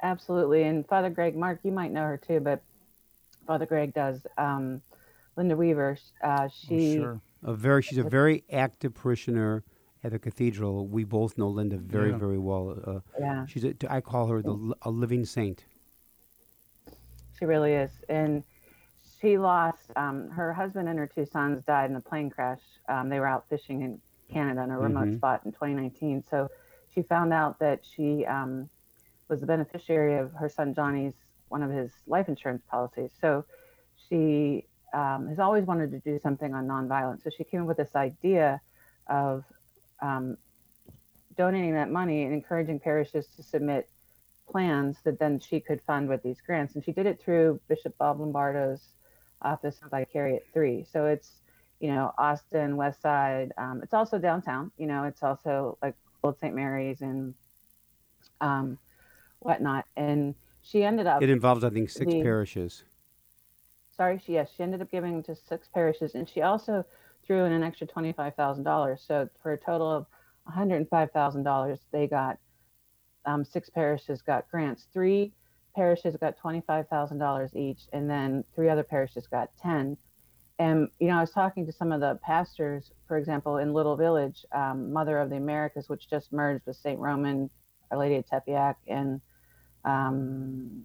Absolutely. 0.02 0.64
And 0.64 0.86
Father 0.86 1.10
Greg, 1.10 1.36
Mark, 1.36 1.60
you 1.62 1.72
might 1.72 1.92
know 1.92 2.02
her 2.02 2.16
too, 2.16 2.40
but 2.40 2.62
Father 3.46 3.66
Greg 3.66 3.94
does. 3.94 4.26
Um, 4.38 4.82
Linda 5.36 5.56
Weaver, 5.56 5.98
uh, 6.22 6.48
she. 6.48 6.98
Oh, 6.98 7.02
sure. 7.02 7.20
A 7.42 7.54
very, 7.54 7.82
she's 7.82 7.98
a 7.98 8.02
very 8.02 8.44
active 8.52 8.94
parishioner 8.94 9.64
at 10.04 10.12
the 10.12 10.18
cathedral. 10.18 10.86
We 10.86 11.04
both 11.04 11.38
know 11.38 11.48
Linda 11.48 11.78
very, 11.78 12.10
Yeah. 12.10 12.18
very 12.18 12.38
well. 12.38 12.76
Uh, 12.84 13.00
Yeah. 13.18 13.46
She's 13.46 13.64
a, 13.64 13.74
I 13.88 14.00
call 14.02 14.26
her 14.28 14.42
the 14.42 14.74
a 14.82 14.90
living 14.90 15.24
saint. 15.24 15.64
She 17.38 17.46
really 17.46 17.72
is. 17.72 17.90
And 18.10 18.42
she 19.20 19.38
lost 19.38 19.90
um, 19.96 20.30
her 20.30 20.52
husband 20.52 20.88
and 20.88 20.98
her 20.98 21.06
two 21.06 21.26
sons 21.26 21.62
died 21.64 21.90
in 21.90 21.96
a 21.96 22.00
plane 22.00 22.30
crash. 22.30 22.62
Um, 22.88 23.08
they 23.08 23.20
were 23.20 23.26
out 23.26 23.44
fishing 23.48 23.82
in 23.82 24.00
Canada 24.32 24.62
in 24.62 24.70
a 24.70 24.78
remote 24.78 25.12
Mhm. 25.12 25.14
spot 25.14 25.42
in 25.44 25.52
2019. 25.52 26.22
So 26.22 26.48
she 26.88 27.02
found 27.02 27.32
out 27.32 27.58
that 27.60 27.80
she 27.84 28.24
um, 28.26 28.68
was 29.28 29.40
the 29.40 29.46
beneficiary 29.46 30.16
of 30.18 30.32
her 30.34 30.48
son 30.48 30.74
Johnny's 30.74 31.14
one 31.48 31.62
of 31.62 31.70
his 31.70 31.92
life 32.06 32.28
insurance 32.28 32.62
policies. 32.70 33.12
So 33.20 33.44
she 34.08 34.66
um, 34.94 35.28
has 35.28 35.38
always 35.38 35.64
wanted 35.64 35.90
to 35.92 36.00
do 36.00 36.18
something 36.18 36.54
on 36.54 36.66
nonviolence. 36.66 37.22
So 37.22 37.30
she 37.30 37.44
came 37.44 37.62
up 37.62 37.68
with 37.68 37.76
this 37.78 37.94
idea 37.96 38.60
of 39.08 39.44
um, 40.02 40.36
donating 41.36 41.74
that 41.74 41.90
money 41.90 42.24
and 42.24 42.32
encouraging 42.34 42.80
parishes 42.80 43.26
to 43.36 43.42
submit 43.42 43.88
plans 44.50 44.98
that 45.04 45.18
then 45.18 45.38
she 45.38 45.60
could 45.60 45.80
fund 45.82 46.08
with 46.08 46.22
these 46.22 46.40
grants. 46.40 46.74
And 46.74 46.84
she 46.84 46.92
did 46.92 47.06
it 47.06 47.20
through 47.20 47.60
Bishop 47.68 47.96
Bob 47.98 48.20
Lombardo's 48.20 48.94
office 49.42 49.78
on 49.82 49.90
Vicariate 49.90 50.44
3. 50.52 50.84
So 50.90 51.06
it's, 51.06 51.42
you 51.80 51.88
know, 51.88 52.12
Austin, 52.18 52.76
West 52.76 53.00
Side. 53.02 53.52
Um, 53.58 53.80
it's 53.82 53.94
also 53.94 54.18
downtown. 54.18 54.70
You 54.76 54.86
know, 54.86 55.04
it's 55.04 55.22
also 55.22 55.78
like 55.82 55.94
Old 56.22 56.38
St. 56.38 56.54
Mary's 56.54 57.00
and 57.00 57.34
um, 58.40 58.78
whatnot. 59.40 59.84
And 59.96 60.34
she 60.62 60.84
ended 60.84 61.06
up. 61.06 61.22
It 61.22 61.30
involves, 61.30 61.64
I 61.64 61.70
think, 61.70 61.90
six 61.90 62.12
the- 62.12 62.22
parishes. 62.22 62.84
sorry, 63.96 64.20
she 64.24 64.34
yes, 64.34 64.50
she 64.56 64.62
ended 64.62 64.82
up 64.82 64.90
giving 64.90 65.22
to 65.24 65.34
six 65.34 65.68
parishes, 65.72 66.14
and 66.14 66.28
she 66.28 66.42
also 66.42 66.84
threw 67.26 67.44
in 67.44 67.52
an 67.52 67.62
extra 67.62 67.86
twenty 67.86 68.12
five 68.12 68.34
thousand 68.34 68.64
dollars. 68.64 69.02
So 69.06 69.28
for 69.42 69.52
a 69.52 69.58
total 69.58 69.90
of 69.90 70.06
one 70.44 70.54
hundred 70.54 70.76
and 70.76 70.88
five 70.88 71.10
thousand 71.12 71.44
dollars, 71.44 71.78
they 71.92 72.06
got 72.06 72.38
um, 73.24 73.44
six 73.44 73.70
parishes 73.70 74.22
got 74.22 74.50
grants. 74.50 74.86
Three 74.92 75.32
parishes 75.74 76.16
got 76.16 76.36
twenty 76.36 76.60
five 76.66 76.88
thousand 76.88 77.18
dollars 77.18 77.54
each, 77.54 77.82
and 77.92 78.08
then 78.08 78.44
three 78.54 78.68
other 78.68 78.82
parishes 78.82 79.26
got 79.26 79.50
ten. 79.60 79.96
And 80.58 80.88
you 80.98 81.08
know, 81.08 81.16
I 81.16 81.20
was 81.20 81.30
talking 81.30 81.64
to 81.66 81.72
some 81.72 81.90
of 81.92 82.00
the 82.00 82.18
pastors, 82.22 82.92
for 83.08 83.16
example, 83.16 83.58
in 83.58 83.72
Little 83.72 83.96
Village, 83.96 84.44
um, 84.52 84.92
Mother 84.92 85.18
of 85.18 85.30
the 85.30 85.36
Americas, 85.36 85.88
which 85.88 86.08
just 86.10 86.32
merged 86.32 86.66
with 86.66 86.76
Saint 86.76 86.98
Roman, 87.00 87.48
Our 87.90 87.98
Lady 87.98 88.16
of 88.16 88.26
Tepeyac, 88.26 88.74
and 88.86 89.20
um, 89.84 90.84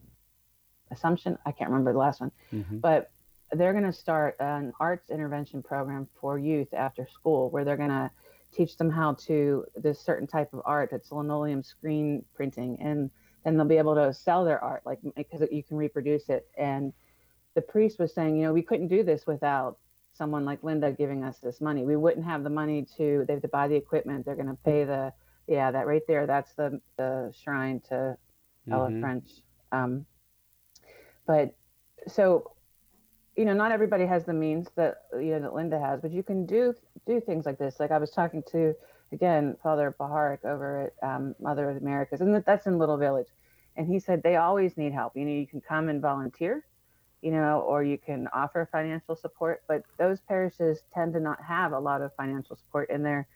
Assumption. 0.92 1.38
I 1.46 1.52
can't 1.52 1.70
remember 1.70 1.92
the 1.94 2.00
last 2.00 2.22
one 2.22 2.32
Mhm. 2.54 2.80
but 2.80 3.12
they're 3.52 3.74
going 3.74 3.84
to 3.86 3.94
start 3.94 4.36
an 4.40 4.74
arts 4.80 5.10
intervention 5.10 5.62
program 5.62 6.08
for 6.20 6.38
youth 6.40 6.74
after 6.74 7.08
school 7.08 7.50
where 7.50 7.64
they're 7.64 7.78
going 7.78 7.90
to 7.90 8.10
teach 8.52 8.78
them 8.78 8.90
how 8.90 9.14
to 9.14 9.66
this 9.76 10.00
certain 10.00 10.28
type 10.28 10.54
of 10.54 10.62
art 10.66 10.92
it's 10.94 11.12
linoleum 11.12 11.62
screen 11.62 12.24
printing 12.34 12.80
and 12.82 13.10
then 13.46 13.58
they'll 13.58 13.68
be 13.68 13.78
able 13.78 13.96
to 13.96 14.14
sell 14.14 14.46
their 14.46 14.64
art 14.64 14.84
like 14.86 15.00
because 15.16 15.42
you 15.52 15.64
can 15.64 15.78
reproduce 15.78 16.30
it. 16.30 16.48
And 16.58 16.94
the 17.56 17.62
priest 17.62 18.00
was 18.00 18.14
saying 18.14 18.38
you 18.38 18.44
know 18.44 18.54
we 18.54 18.64
couldn't 18.64 18.90
do 18.90 19.04
this 19.04 19.28
without 19.28 19.78
someone 20.14 20.46
like 20.46 20.64
linda 20.64 20.92
giving 20.92 21.24
us 21.24 21.40
this 21.40 21.62
money. 21.62 21.86
We 21.86 21.98
wouldn't 21.98 22.26
have 22.26 22.44
the 22.44 22.50
money 22.50 22.86
to 22.98 23.26
they 23.28 23.34
have 23.34 23.42
to 23.44 23.50
buy 23.50 23.68
the 23.68 23.76
equipment 23.76 24.26
they're 24.26 24.36
going 24.36 24.48
to 24.48 24.58
pay 24.66 24.84
the 24.86 25.14
yeah 25.48 25.72
that 25.72 25.88
right 25.88 26.04
there 26.08 26.26
that's 26.28 26.54
the 26.56 26.82
the 26.98 27.32
shrine 27.36 27.82
to 27.90 28.18
ella 28.72 28.92
Mhm. 28.92 29.00
french 29.00 29.28
um, 29.72 30.06
but 31.28 31.56
so 32.08 32.52
you 33.36 33.46
know 33.46 33.54
not 33.54 33.72
everybody 33.72 34.06
has 34.06 34.26
the 34.26 34.34
means 34.34 34.70
that 34.76 34.96
you 35.14 35.32
know 35.32 35.42
that 35.42 35.54
linda 35.54 35.80
has 35.80 36.02
but 36.02 36.12
you 36.12 36.24
can 36.24 36.46
do 36.46 36.74
do 37.06 37.20
things 37.22 37.46
like 37.46 37.58
this. 37.58 37.80
Like 37.80 37.92
i 37.92 37.98
was 37.98 38.12
talking 38.12 38.44
to 38.52 38.74
again 39.12 39.56
father 39.62 39.96
baharik 40.00 40.44
over 40.46 40.92
at 41.02 41.08
um, 41.08 41.36
mother 41.40 41.70
of 41.70 41.78
americas 41.78 42.22
and 42.22 42.36
that's 42.46 42.68
in 42.68 42.78
little 42.78 42.98
village 42.98 43.28
and 43.78 43.88
he 43.88 44.00
said 44.00 44.22
they 44.24 44.36
always 44.36 44.78
need 44.78 44.92
help 44.94 45.16
you 45.16 45.26
know 45.26 45.32
you 45.32 45.48
can 45.48 45.62
come 45.62 45.90
and 45.90 46.02
volunteer 46.02 46.66
you 47.22 47.32
know 47.32 47.62
or 47.62 47.84
you 47.84 47.98
can 47.98 48.28
offer 48.34 48.68
financial 48.72 49.16
support 49.16 49.64
but 49.68 49.84
those 49.98 50.20
parishes 50.22 50.84
tend 50.94 51.14
to 51.14 51.20
not 51.20 51.42
have 51.42 51.72
a 51.72 51.80
lot 51.80 52.02
of 52.02 52.12
financial 52.16 52.56
support 52.56 52.90
in 52.90 53.04
their 53.04 53.28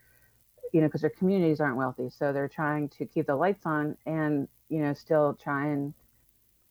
you 0.74 0.82
know 0.82 0.88
because 0.88 1.02
their 1.02 1.10
communities 1.12 1.60
aren't 1.60 1.78
wealthy 1.78 2.10
so 2.10 2.34
they're 2.34 2.48
trying 2.48 2.90
to 2.90 3.06
keep 3.06 3.28
the 3.28 3.36
lights 3.36 3.66
on 3.66 3.96
and 4.06 4.48
you 4.70 4.80
know 4.80 4.94
still 4.94 5.38
try 5.42 5.68
and 5.68 5.94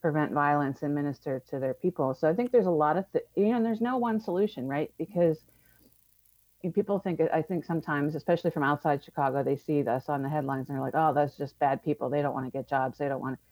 prevent 0.01 0.31
violence 0.31 0.81
and 0.81 0.95
minister 0.95 1.41
to 1.49 1.59
their 1.59 1.73
people. 1.73 2.13
So 2.13 2.29
I 2.29 2.33
think 2.33 2.51
there's 2.51 2.65
a 2.65 2.71
lot 2.71 2.97
of, 2.97 3.05
th- 3.11 3.25
you 3.35 3.49
know, 3.49 3.57
and 3.57 3.65
there's 3.65 3.81
no 3.81 3.97
one 3.97 4.19
solution, 4.19 4.67
right? 4.67 4.91
Because 4.97 5.39
people 6.73 6.99
think, 6.99 7.21
I 7.33 7.41
think 7.41 7.63
sometimes, 7.63 8.15
especially 8.15 8.51
from 8.51 8.63
outside 8.63 9.03
Chicago, 9.03 9.43
they 9.43 9.55
see 9.55 9.85
us 9.87 10.09
on 10.09 10.21
the 10.21 10.29
headlines 10.29 10.69
and 10.69 10.75
they're 10.75 10.83
like, 10.83 10.95
oh, 10.95 11.13
that's 11.13 11.37
just 11.37 11.57
bad 11.59 11.83
people. 11.83 12.09
They 12.09 12.21
don't 12.21 12.33
want 12.33 12.45
to 12.45 12.51
get 12.51 12.67
jobs. 12.67 12.97
They 12.97 13.07
don't 13.07 13.21
want 13.21 13.35
to. 13.35 13.41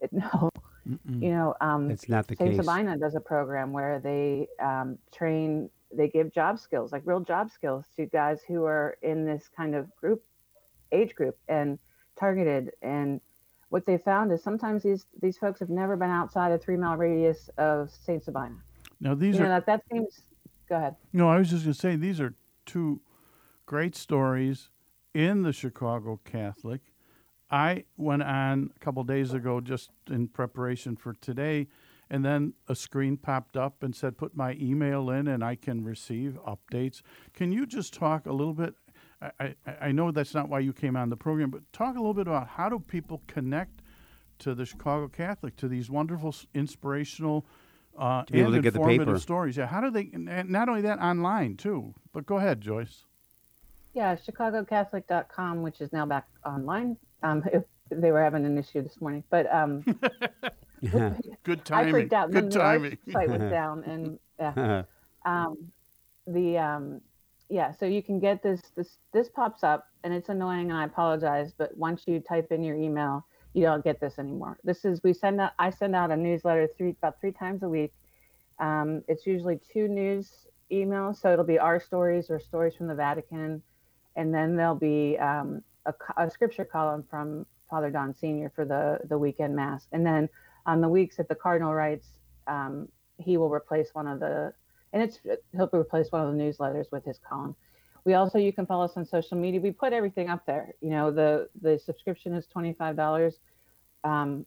It, 0.00 0.12
no, 0.12 0.48
Mm-mm. 0.88 1.20
you 1.20 1.30
know, 1.30 1.56
um, 1.60 1.90
It's 1.90 2.08
not 2.08 2.28
the 2.28 2.36
Saint 2.36 2.50
case. 2.50 2.64
Sabina 2.64 2.96
does 2.96 3.16
a 3.16 3.20
program 3.20 3.72
where 3.72 3.98
they 3.98 4.46
um, 4.62 4.96
train, 5.12 5.68
they 5.92 6.08
give 6.08 6.32
job 6.32 6.60
skills, 6.60 6.92
like 6.92 7.02
real 7.04 7.18
job 7.18 7.50
skills 7.50 7.86
to 7.96 8.06
guys 8.06 8.42
who 8.46 8.64
are 8.64 8.96
in 9.02 9.26
this 9.26 9.50
kind 9.54 9.74
of 9.74 9.94
group, 9.96 10.22
age 10.92 11.16
group, 11.16 11.36
and 11.48 11.80
targeted. 12.16 12.70
And 12.80 13.20
what 13.70 13.86
they 13.86 13.98
found 13.98 14.32
is 14.32 14.42
sometimes 14.42 14.82
these 14.82 15.06
these 15.20 15.36
folks 15.36 15.60
have 15.60 15.68
never 15.68 15.96
been 15.96 16.10
outside 16.10 16.52
a 16.52 16.58
three 16.58 16.76
mile 16.76 16.96
radius 16.96 17.50
of 17.58 17.90
Saint 17.90 18.22
Sabina. 18.22 18.56
Now 19.00 19.14
these 19.14 19.34
you 19.34 19.40
are 19.40 19.44
know 19.44 19.50
that 19.50 19.66
that 19.66 19.82
seems. 19.92 20.22
Go 20.68 20.76
ahead. 20.76 20.96
No, 21.12 21.28
I 21.28 21.38
was 21.38 21.50
just 21.50 21.64
going 21.64 21.74
to 21.74 21.78
say 21.78 21.96
these 21.96 22.20
are 22.20 22.34
two 22.66 23.00
great 23.66 23.94
stories 23.96 24.68
in 25.14 25.42
the 25.42 25.52
Chicago 25.52 26.20
Catholic. 26.24 26.80
I 27.50 27.84
went 27.96 28.22
on 28.22 28.70
a 28.76 28.78
couple 28.78 29.02
days 29.04 29.32
ago 29.32 29.60
just 29.60 29.90
in 30.10 30.28
preparation 30.28 30.96
for 30.96 31.14
today 31.14 31.68
and 32.10 32.24
then 32.24 32.54
a 32.68 32.74
screen 32.74 33.16
popped 33.16 33.56
up 33.56 33.82
and 33.82 33.94
said, 33.94 34.16
"Put 34.16 34.36
my 34.36 34.56
email 34.60 35.10
in, 35.10 35.28
and 35.28 35.44
I 35.44 35.54
can 35.54 35.84
receive 35.84 36.38
updates." 36.46 37.02
Can 37.34 37.52
you 37.52 37.66
just 37.66 37.92
talk 37.92 38.26
a 38.26 38.32
little 38.32 38.54
bit? 38.54 38.74
I, 39.20 39.30
I, 39.40 39.54
I 39.80 39.92
know 39.92 40.10
that's 40.10 40.34
not 40.34 40.48
why 40.48 40.60
you 40.60 40.72
came 40.72 40.96
on 40.96 41.10
the 41.10 41.16
program, 41.16 41.50
but 41.50 41.70
talk 41.72 41.96
a 41.96 41.98
little 41.98 42.14
bit 42.14 42.26
about 42.26 42.48
how 42.48 42.68
do 42.68 42.78
people 42.78 43.22
connect 43.26 43.82
to 44.38 44.54
the 44.54 44.64
Chicago 44.64 45.08
Catholic, 45.08 45.56
to 45.56 45.68
these 45.68 45.90
wonderful, 45.90 46.34
inspirational, 46.54 47.44
uh, 47.98 48.24
To 48.24 48.32
be 48.32 48.40
able 48.40 48.52
to 48.52 48.60
get 48.62 48.74
the 48.74 48.80
paper. 48.80 49.18
stories. 49.18 49.56
Yeah, 49.56 49.66
how 49.66 49.80
do 49.80 49.90
they? 49.90 50.10
And 50.12 50.48
not 50.48 50.68
only 50.68 50.82
that, 50.82 50.98
online 51.00 51.56
too. 51.56 51.94
But 52.12 52.26
go 52.26 52.36
ahead, 52.38 52.60
Joyce. 52.60 53.04
Yeah, 53.94 54.14
ChicagoCatholic.com, 54.16 55.62
which 55.62 55.80
is 55.80 55.92
now 55.92 56.06
back 56.06 56.26
online. 56.44 56.96
Um, 57.22 57.42
they 57.90 58.12
were 58.12 58.22
having 58.22 58.44
an 58.46 58.56
issue 58.58 58.82
this 58.82 59.00
morning, 59.00 59.24
but 59.30 59.52
um, 59.52 59.82
Good 60.82 61.60
I 61.60 61.64
timing. 61.64 61.92
freaked 61.92 62.12
out. 62.12 62.30
Good 62.30 62.50
the 62.52 62.58
timing. 62.58 62.98
Site 63.10 63.28
was 63.28 63.40
down, 63.50 63.82
and 63.84 64.18
yeah. 64.38 64.82
um, 65.24 65.56
the 66.26 66.58
um, 66.58 67.00
yeah. 67.48 67.72
So 67.72 67.86
you 67.86 68.02
can 68.02 68.20
get 68.20 68.42
this. 68.42 68.60
This 68.76 68.98
this 69.12 69.28
pops 69.28 69.64
up, 69.64 69.88
and 70.04 70.12
it's 70.14 70.28
annoying, 70.28 70.70
and 70.70 70.78
I 70.78 70.84
apologize. 70.84 71.52
But 71.56 71.76
once 71.76 72.02
you 72.06 72.20
type 72.20 72.52
in 72.52 72.62
your 72.62 72.76
email, 72.76 73.24
you 73.54 73.62
don't 73.62 73.84
get 73.84 74.00
this 74.00 74.18
anymore. 74.18 74.58
This 74.64 74.84
is 74.84 75.02
we 75.02 75.12
send 75.12 75.40
out. 75.40 75.52
I 75.58 75.70
send 75.70 75.94
out 75.94 76.10
a 76.10 76.16
newsletter 76.16 76.68
three 76.76 76.90
about 76.90 77.20
three 77.20 77.32
times 77.32 77.62
a 77.62 77.68
week. 77.68 77.92
Um, 78.58 79.02
it's 79.08 79.26
usually 79.26 79.60
two 79.72 79.88
news 79.88 80.30
emails, 80.70 81.20
so 81.20 81.32
it'll 81.32 81.44
be 81.44 81.58
our 81.58 81.80
stories 81.80 82.30
or 82.30 82.38
stories 82.40 82.74
from 82.74 82.88
the 82.88 82.94
Vatican, 82.94 83.62
and 84.16 84.34
then 84.34 84.56
there'll 84.56 84.74
be 84.74 85.16
um, 85.18 85.62
a, 85.86 85.94
a 86.16 86.30
scripture 86.30 86.64
column 86.64 87.04
from 87.08 87.46
Father 87.70 87.90
Don 87.90 88.14
Senior 88.14 88.52
for 88.54 88.64
the 88.64 88.98
the 89.08 89.18
weekend 89.18 89.56
mass, 89.56 89.86
and 89.92 90.04
then 90.04 90.28
on 90.66 90.80
the 90.80 90.88
weeks 90.88 91.16
that 91.16 91.28
the 91.28 91.34
Cardinal 91.34 91.74
writes, 91.74 92.08
um, 92.46 92.88
he 93.16 93.36
will 93.36 93.50
replace 93.50 93.88
one 93.94 94.06
of 94.06 94.20
the, 94.20 94.52
and 94.92 95.02
it's 95.02 95.18
he'll 95.52 95.70
replace 95.72 96.12
one 96.12 96.26
of 96.26 96.36
the 96.36 96.42
newsletters 96.42 96.92
with 96.92 97.04
his 97.04 97.18
column. 97.18 97.56
We 98.08 98.14
also 98.14 98.38
you 98.38 98.54
can 98.54 98.64
follow 98.64 98.86
us 98.86 98.92
on 98.96 99.04
social 99.04 99.36
media. 99.36 99.60
We 99.60 99.70
put 99.70 99.92
everything 99.92 100.30
up 100.30 100.46
there. 100.46 100.72
You 100.80 100.88
know 100.88 101.10
the 101.10 101.50
the 101.60 101.78
subscription 101.78 102.32
is 102.32 102.46
twenty 102.46 102.72
five 102.72 102.96
dollars. 102.96 103.34
Um, 104.02 104.46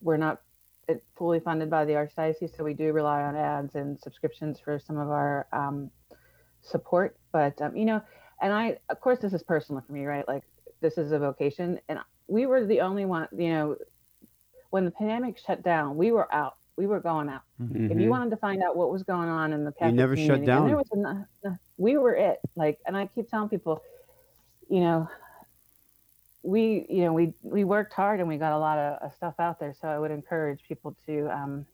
we're 0.00 0.16
not 0.16 0.40
uh, 0.88 0.94
fully 1.14 1.40
funded 1.40 1.68
by 1.68 1.84
the 1.84 1.92
archdiocese, 1.92 2.56
so 2.56 2.64
we 2.64 2.72
do 2.72 2.94
rely 2.94 3.20
on 3.20 3.36
ads 3.36 3.74
and 3.74 4.00
subscriptions 4.00 4.58
for 4.58 4.78
some 4.78 4.96
of 4.96 5.10
our 5.10 5.46
um, 5.52 5.90
support. 6.62 7.18
But 7.32 7.60
um, 7.60 7.76
you 7.76 7.84
know, 7.84 8.00
and 8.40 8.50
I 8.50 8.78
of 8.88 8.98
course 8.98 9.18
this 9.18 9.34
is 9.34 9.42
personal 9.42 9.82
for 9.86 9.92
me, 9.92 10.06
right? 10.06 10.26
Like 10.26 10.44
this 10.80 10.96
is 10.96 11.12
a 11.12 11.18
vocation, 11.18 11.80
and 11.90 11.98
we 12.28 12.46
were 12.46 12.64
the 12.64 12.80
only 12.80 13.04
one. 13.04 13.28
You 13.36 13.50
know, 13.50 13.76
when 14.70 14.86
the 14.86 14.90
pandemic 14.90 15.36
shut 15.36 15.62
down, 15.62 15.98
we 15.98 16.12
were 16.12 16.34
out. 16.34 16.56
We 16.76 16.86
were 16.86 17.00
going 17.00 17.28
out. 17.28 17.42
If 17.60 17.66
Mhm. 17.68 18.00
you 18.00 18.08
wanted 18.08 18.30
to 18.30 18.36
find 18.38 18.62
out 18.62 18.76
what 18.76 18.90
was 18.90 19.02
going 19.02 19.28
on 19.28 19.52
in 19.52 19.64
the 19.64 19.72
Catholic 19.72 19.94
never 19.94 20.16
shut 20.16 20.40
community, 20.40 20.50
and 20.52 20.66
there 20.68 20.76
down. 20.76 20.84
was 21.02 21.24
a, 21.44 21.48
no- 21.50 21.58
we 21.76 21.96
were 21.98 22.14
it. 22.14 22.38
Like, 22.56 22.78
and 22.86 22.96
I 22.96 23.06
keep 23.06 23.28
telling 23.28 23.48
people, 23.50 23.82
you 24.68 24.80
know, 24.80 25.08
we, 26.42 26.86
you 26.88 27.04
know, 27.04 27.12
we 27.12 27.34
we 27.42 27.64
worked 27.64 27.92
hard 27.92 28.20
and 28.20 28.28
we 28.28 28.36
got 28.38 28.52
a 28.52 28.58
lot 28.58 28.78
of, 28.78 29.02
of 29.02 29.14
stuff 29.14 29.34
out 29.38 29.60
there. 29.60 29.74
So 29.74 29.86
I 29.88 29.98
would 29.98 30.10
encourage 30.10 30.62
people 30.64 30.96
to 31.06 31.28
um, 31.30 31.66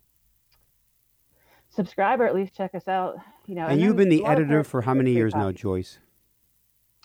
subscribe 1.71 2.21
or 2.21 2.27
at 2.27 2.35
least 2.35 2.55
check 2.55 2.75
us 2.75 2.89
out. 2.89 3.17
You 3.47 3.55
know, 3.55 3.67
And 3.67 3.81
you've 3.81 3.97
been 3.97 4.09
the 4.11 4.21
a 4.21 4.23
lot 4.25 4.33
of 4.33 4.39
editor 4.41 4.65
for 4.65 4.83
how 4.83 4.95
many 4.95 5.13
years 5.13 5.35
now, 5.35 5.53
Joyce? 5.53 6.01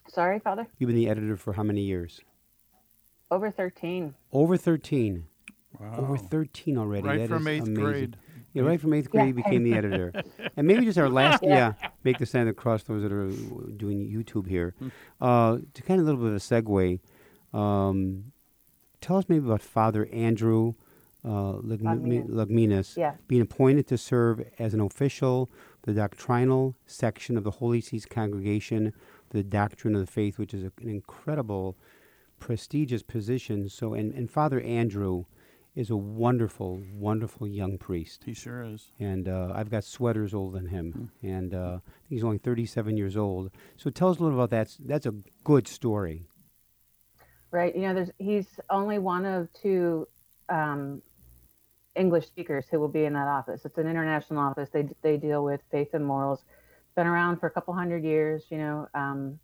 Sorry, 0.10 0.40
Father. 0.40 0.68
You've 0.78 0.88
been 0.90 0.98
the 0.98 1.08
editor 1.10 1.38
for 1.38 1.54
how 1.54 1.64
many 1.64 1.82
years? 1.82 2.20
Over 3.32 3.50
thirteen. 3.50 4.14
Over 4.32 4.58
13. 4.58 5.28
Wow. 5.80 5.96
Over 5.98 6.18
13 6.18 6.78
already. 6.78 7.08
Right 7.08 7.20
That 7.20 7.30
from 7.30 7.48
is 7.48 7.48
eighth 7.48 7.64
amazing. 7.68 7.74
grade. 7.84 8.18
Yeah, 8.54 8.62
right 8.64 8.80
from 8.80 8.94
eighth 8.94 9.10
grade, 9.10 9.30
you 9.30 9.34
Yeah. 9.36 9.44
became 9.44 9.64
the 9.64 9.74
editor. 9.78 10.14
and 10.56 10.68
maybe 10.68 10.86
just 10.86 10.98
our 11.00 11.10
last, 11.10 11.42
yeah, 11.44 11.74
Yeah. 11.82 11.90
make 12.04 12.20
the 12.20 12.26
sign 12.26 12.48
across 12.48 12.84
those 12.84 13.02
that 13.02 13.12
are 13.12 13.30
doing 13.76 14.08
YouTube 14.08 14.48
here. 14.48 14.76
Uh, 15.20 15.58
to 15.74 15.82
kind 15.82 16.00
of 16.00 16.06
a 16.08 16.12
little 16.12 16.22
bit 16.24 16.30
of 16.30 16.36
a 16.36 16.40
segue, 16.40 17.00
um, 17.58 18.32
tell 19.02 19.18
us 19.18 19.26
maybe 19.28 19.46
about 19.46 19.62
Father 19.62 20.08
Andrew 20.12 20.76
uh, 21.26 21.54
Lugmi- 21.64 22.28
Liaugminas. 22.28 22.30
Liaugminas 22.30 22.98
Yeah. 22.98 23.16
being 23.30 23.42
appointed 23.42 23.88
to 23.88 23.98
serve 23.98 24.44
as 24.60 24.74
an 24.74 24.82
official, 24.82 25.50
the 25.84 25.94
doctrinal 25.94 26.76
section 26.86 27.38
of 27.38 27.46
the 27.46 27.52
Holy 27.52 27.80
See's 27.80 28.06
congregation 28.06 28.92
for 29.30 29.38
the 29.38 29.44
doctrine 29.44 29.96
of 29.96 30.02
the 30.02 30.12
faith, 30.12 30.38
which 30.38 30.54
is 30.54 30.64
a, 30.64 30.72
an 30.82 30.90
incredible, 30.90 31.78
prestigious 32.40 33.04
position. 33.04 33.70
So, 33.70 33.94
and, 33.94 34.14
and 34.14 34.30
Father 34.30 34.60
Andrew 34.60 35.24
is 35.76 35.90
a 35.90 35.96
wonderful, 35.96 36.82
wonderful 36.94 37.48
young 37.48 37.78
priest 37.78 38.24
He 38.26 38.34
sure 38.34 38.64
is. 38.64 38.92
and 39.00 39.28
uh, 39.28 39.52
I've 39.56 39.70
got 39.72 39.84
sweaters 39.84 40.34
older 40.34 40.58
than 40.60 40.68
him, 40.68 41.12
and 41.24 41.54
uh, 41.54 41.80
he's 42.10 42.24
only 42.24 42.38
37 42.38 42.96
years 42.98 43.18
old. 43.18 43.52
So 43.78 43.90
tell 43.90 44.10
us 44.10 44.20
a 44.20 44.24
little 44.24 44.38
about 44.38 44.52
that. 44.52 44.76
That's 44.80 45.06
a 45.06 45.16
good 45.44 45.68
story. 45.68 46.28
right? 47.52 47.76
You 47.76 47.84
know, 47.84 47.94
there's 47.94 48.12
he's 48.18 48.48
only 48.70 49.00
one 49.00 49.26
of 49.26 49.52
two 49.54 50.08
um, 50.50 51.02
English 51.96 52.28
speakers 52.28 52.66
who 52.70 52.80
will 52.80 52.88
be 52.88 53.06
in 53.06 53.14
that 53.14 53.28
office. 53.28 53.66
It's 53.66 53.78
an 53.78 53.88
international 53.88 54.40
office. 54.40 54.70
They 54.72 54.88
they 55.02 55.18
deal 55.18 55.44
with 55.44 55.62
faith 55.72 55.90
and 55.94 56.06
morals. 56.06 56.44
Been 56.96 57.08
around 57.08 57.40
for 57.40 57.48
a 57.48 57.52
couple 57.52 57.74
hundred 57.74 58.04
years. 58.04 58.44
You 58.50 58.58
know, 58.60 58.88
um, 58.94 59.40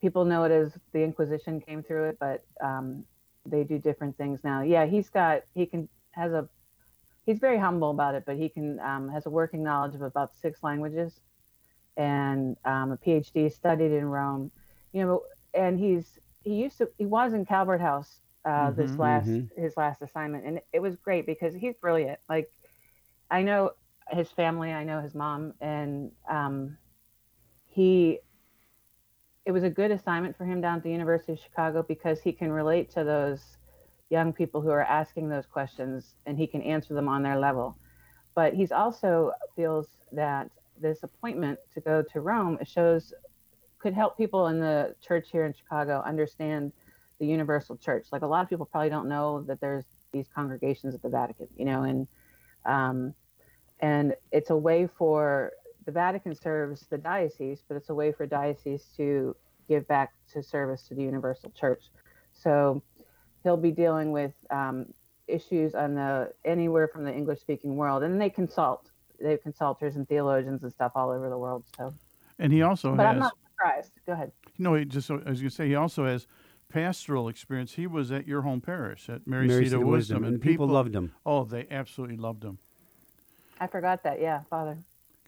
people 0.00 0.24
know 0.24 0.44
it 0.44 0.52
as 0.52 0.72
the 0.92 1.00
Inquisition 1.02 1.60
came 1.60 1.82
through 1.82 2.10
it, 2.10 2.18
but 2.20 2.44
um, 2.60 3.04
they 3.46 3.64
do 3.64 3.78
different 3.78 4.16
things 4.16 4.42
now. 4.44 4.62
Yeah, 4.62 4.86
he's 4.86 5.10
got 5.10 5.42
he 5.54 5.66
can 5.66 5.88
has 6.12 6.32
a 6.32 6.48
he's 7.26 7.38
very 7.38 7.58
humble 7.58 7.90
about 7.90 8.14
it, 8.14 8.24
but 8.26 8.36
he 8.36 8.48
can 8.48 8.78
um, 8.80 9.08
has 9.10 9.26
a 9.26 9.30
working 9.30 9.62
knowledge 9.62 9.94
of 9.94 10.02
about 10.02 10.34
six 10.34 10.62
languages 10.62 11.20
and 11.96 12.56
um, 12.64 12.92
a 12.92 12.96
PhD, 12.98 13.50
studied 13.52 13.92
in 13.92 14.04
Rome. 14.06 14.50
You 14.92 15.04
know, 15.06 15.22
and 15.54 15.78
he's 15.78 16.18
he 16.42 16.54
used 16.54 16.78
to 16.78 16.88
he 16.98 17.06
was 17.06 17.32
in 17.32 17.44
Calvert 17.46 17.80
House 17.80 18.20
uh, 18.44 18.70
this 18.72 18.98
Mhm, 18.98 18.98
last 18.98 19.40
mhm. 19.40 19.50
his 19.56 19.76
last 19.76 20.02
assignment, 20.02 20.44
and 20.46 20.60
it 20.72 20.80
was 20.80 20.96
great 20.96 21.26
because 21.26 21.54
he's 21.54 21.74
brilliant. 21.76 22.18
Like 22.28 22.48
I 23.30 23.42
know 23.42 23.70
his 24.10 24.30
family, 24.30 24.72
I 24.72 24.84
know 24.84 25.00
his 25.00 25.14
mom, 25.14 25.54
and 25.60 26.10
um, 26.30 26.76
he 27.66 28.20
it 29.44 29.52
was 29.52 29.64
a 29.64 29.70
good 29.70 29.90
assignment 29.90 30.36
for 30.36 30.44
him 30.44 30.60
down 30.60 30.76
at 30.78 30.82
the 30.82 30.90
University 30.90 31.32
of 31.32 31.38
Chicago 31.38 31.84
because 31.86 32.20
he 32.20 32.32
can 32.32 32.52
relate 32.52 32.90
to 32.90 33.04
those 33.04 33.56
young 34.10 34.32
people 34.32 34.60
who 34.60 34.70
are 34.70 34.82
asking 34.82 35.28
those 35.28 35.46
questions 35.46 36.14
and 36.26 36.38
he 36.38 36.46
can 36.46 36.62
answer 36.62 36.94
them 36.94 37.08
on 37.08 37.22
their 37.22 37.38
level. 37.38 37.76
But 38.34 38.54
he's 38.54 38.72
also 38.72 39.32
feels 39.56 39.88
that 40.12 40.50
this 40.80 41.02
appointment 41.02 41.58
to 41.74 41.80
go 41.80 42.02
to 42.12 42.20
Rome 42.20 42.58
shows 42.64 43.12
could 43.78 43.94
help 43.94 44.16
people 44.16 44.46
in 44.46 44.60
the 44.60 44.94
church 45.00 45.28
here 45.32 45.44
in 45.44 45.52
Chicago 45.52 46.02
understand 46.06 46.72
the 47.18 47.26
universal 47.26 47.76
church. 47.76 48.06
Like 48.12 48.22
a 48.22 48.26
lot 48.26 48.42
of 48.42 48.48
people 48.48 48.66
probably 48.66 48.90
don't 48.90 49.08
know 49.08 49.42
that 49.42 49.60
there's 49.60 49.84
these 50.12 50.28
congregations 50.34 50.94
at 50.94 51.02
the 51.02 51.08
Vatican, 51.08 51.48
you 51.56 51.64
know, 51.64 51.82
and 51.82 52.06
um, 52.64 53.14
and 53.80 54.14
it's 54.30 54.50
a 54.50 54.56
way 54.56 54.86
for 54.86 55.52
the 55.84 55.92
Vatican 55.92 56.34
serves 56.34 56.86
the 56.90 56.98
diocese, 56.98 57.62
but 57.66 57.76
it's 57.76 57.88
a 57.90 57.94
way 57.94 58.12
for 58.12 58.26
diocese 58.26 58.86
to 58.96 59.36
give 59.68 59.86
back 59.88 60.12
to 60.32 60.42
service 60.42 60.82
to 60.88 60.94
the 60.94 61.02
universal 61.02 61.50
church. 61.50 61.84
So 62.32 62.82
he'll 63.42 63.56
be 63.56 63.70
dealing 63.70 64.12
with 64.12 64.32
um, 64.50 64.86
issues 65.28 65.74
on 65.74 65.94
the 65.94 66.32
anywhere 66.44 66.88
from 66.88 67.04
the 67.04 67.12
English 67.12 67.40
speaking 67.40 67.76
world, 67.76 68.02
and 68.02 68.20
they 68.20 68.30
consult. 68.30 68.90
They 69.20 69.30
have 69.30 69.42
consultors 69.42 69.96
and 69.96 70.08
theologians 70.08 70.62
and 70.62 70.72
stuff 70.72 70.92
all 70.96 71.10
over 71.10 71.28
the 71.28 71.38
world. 71.38 71.64
So, 71.76 71.94
And 72.38 72.52
he 72.52 72.62
also 72.62 72.94
but 72.96 73.06
has. 73.06 73.14
I'm 73.14 73.18
not 73.20 73.34
surprised. 73.50 73.92
Go 74.04 74.12
ahead. 74.12 74.32
No, 74.58 74.74
he 74.74 74.84
just 74.84 75.10
I 75.10 75.14
was 75.14 75.40
going 75.40 75.50
say 75.50 75.68
he 75.68 75.76
also 75.76 76.06
has 76.06 76.26
pastoral 76.68 77.28
experience. 77.28 77.74
He 77.74 77.86
was 77.86 78.10
at 78.10 78.26
your 78.26 78.42
home 78.42 78.60
parish 78.60 79.08
at 79.08 79.26
Mary, 79.26 79.46
Mary 79.46 79.64
Seat 79.64 79.70
Seat 79.70 79.76
of 79.76 79.82
of 79.82 79.88
Wisdom, 79.88 80.22
Wisdom, 80.22 80.34
and 80.34 80.42
people 80.42 80.66
loved 80.66 80.94
him. 80.94 81.12
Oh, 81.24 81.44
they 81.44 81.66
absolutely 81.70 82.16
loved 82.16 82.42
him 82.42 82.58
I 83.62 83.68
forgot 83.68 84.02
that. 84.02 84.20
Yeah, 84.20 84.40
Father. 84.50 84.76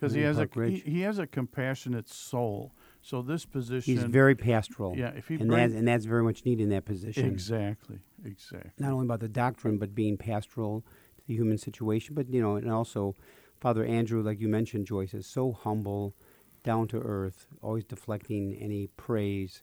Because 0.05 0.15
he 0.15 0.23
has 0.23 0.37
a 0.39 0.41
Park 0.47 0.55
he, 0.55 0.61
Ridge. 0.61 0.83
he 0.85 1.01
has 1.01 1.19
a 1.19 1.27
compassionate 1.27 2.09
soul. 2.09 2.73
So 3.03 3.21
this 3.23 3.45
position, 3.45 3.95
He's 3.95 4.05
very 4.05 4.35
pastoral. 4.35 4.97
Yeah, 4.97 5.11
if 5.11 5.29
he 5.29 5.35
and, 5.35 5.49
bring- 5.49 5.61
that's, 5.61 5.75
and 5.75 5.87
that's 5.87 6.05
very 6.07 6.23
much 6.23 6.45
needed 6.45 6.63
in 6.65 6.69
that 6.71 6.85
position. 6.85 7.27
exactly, 7.27 7.99
exactly. 8.25 8.71
Not 8.79 8.93
only 8.93 9.05
about 9.05 9.21
the 9.21 9.29
doctrine, 9.29 9.77
but 9.79 9.95
being 9.95 10.17
pastoral 10.17 10.85
to 11.19 11.27
the 11.27 11.35
human 11.35 11.59
situation. 11.59 12.15
But, 12.15 12.31
you 12.31 12.41
know, 12.41 12.57
and 12.57 12.71
also 12.71 13.15
Father 13.61 13.85
Andrew, 13.85 14.23
like 14.23 14.41
you 14.41 14.49
mentioned, 14.49 14.87
Joyce, 14.87 15.13
is 15.13 15.27
so 15.27 15.53
humble, 15.53 16.15
down 16.63 16.89
to 16.89 16.99
earth, 16.99 17.47
always 17.61 17.85
deflecting 17.85 18.57
any 18.59 18.87
praise. 18.97 19.63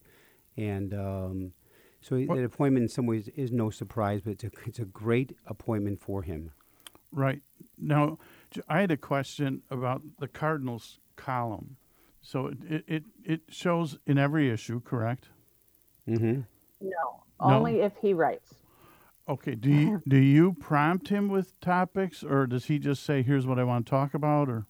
And 0.56 0.94
um, 0.94 1.54
so 2.00 2.20
What- 2.20 2.38
that 2.38 2.44
appointment 2.44 2.84
in 2.84 2.90
some 2.90 3.08
ways 3.08 3.28
is 3.30 3.52
no 3.52 3.72
surprise, 3.72 4.22
but 4.24 4.34
it's 4.34 4.44
a, 4.44 4.52
it's 4.68 4.80
a 4.80 4.86
great 4.86 5.36
appointment 5.48 6.00
for 6.00 6.22
him. 6.22 6.52
Right 7.12 7.42
now, 7.78 8.20
I 8.68 8.82
had 8.82 8.92
a 8.92 8.98
question 8.98 9.62
about 9.70 10.02
the 10.20 10.28
Cardinals 10.28 11.00
column. 11.16 11.78
So 12.22 12.48
it 12.48 12.58
it, 12.68 12.84
it, 12.88 13.04
it 13.24 13.42
shows 13.50 13.98
in 14.06 14.18
every 14.18 14.50
issue, 14.50 14.82
correct? 14.82 15.30
Mm-hmm. 16.08 16.42
No, 16.82 17.24
only 17.40 17.82
if 17.82 17.94
he 18.02 18.14
writes. 18.14 18.54
Okay. 19.28 19.56
Do 19.56 19.70
you 19.70 20.02
do 20.08 20.18
you 20.18 20.54
prompt 20.54 21.10
him 21.10 21.30
with 21.30 21.60
topics, 21.60 22.24
or 22.24 22.48
does 22.48 22.66
he 22.66 22.80
just 22.80 23.04
say, 23.04 23.22
"Here's 23.22 23.48
what 23.48 23.60
I 23.60 23.64
want 23.64 23.86
to 23.86 23.90
talk 23.90 24.14
about"? 24.14 24.50
Or 24.50 24.66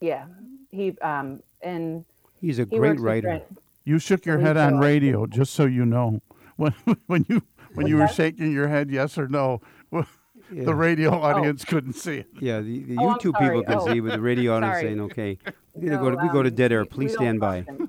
Yeah, 0.00 0.26
he 0.70 0.96
um 1.00 1.42
and 1.60 2.04
He's 2.40 2.58
a 2.58 2.66
he 2.68 2.76
great 2.76 2.98
writer. 2.98 3.28
Brent- 3.28 3.58
you 3.84 3.98
shook 3.98 4.26
your 4.26 4.38
We 4.38 4.44
head 4.44 4.56
on 4.56 4.78
radio, 4.78 5.26
just 5.26 5.54
so 5.54 5.64
you 5.64 5.84
know. 5.86 6.20
When 6.56 6.74
when 7.06 7.24
you 7.30 7.42
when 7.74 7.86
you 7.86 7.96
were 7.96 8.06
shaking 8.06 8.52
your 8.52 8.68
head, 8.68 8.90
yes 8.90 9.16
or 9.16 9.26
no, 9.26 9.62
well, 9.90 10.06
Yeah. 10.52 10.64
the 10.64 10.74
radio 10.74 11.10
audience 11.12 11.64
couldn't 11.64 11.94
see 11.94 12.18
it. 12.18 12.26
Yeah, 12.40 12.60
the, 12.60 12.80
the 12.84 12.96
Oh, 12.98 13.14
YouTube 13.14 13.38
people 13.38 13.62
can 13.64 13.78
Oh, 13.78 13.86
see, 13.86 14.00
but 14.00 14.12
the 14.12 14.20
radio 14.20 14.54
audience 14.56 14.74
sorry. 14.74 14.82
saying, 14.84 15.00
okay. 15.00 15.38
We, 15.74 15.88
No, 15.88 15.98
go 15.98 16.10
to, 16.10 16.16
we 16.22 16.28
go 16.28 16.42
to 16.42 16.48
um, 16.50 16.54
dead 16.54 16.72
air. 16.72 16.84
Please 16.84 17.14
stand 17.14 17.40
by. 17.40 17.62
trust. 17.62 17.82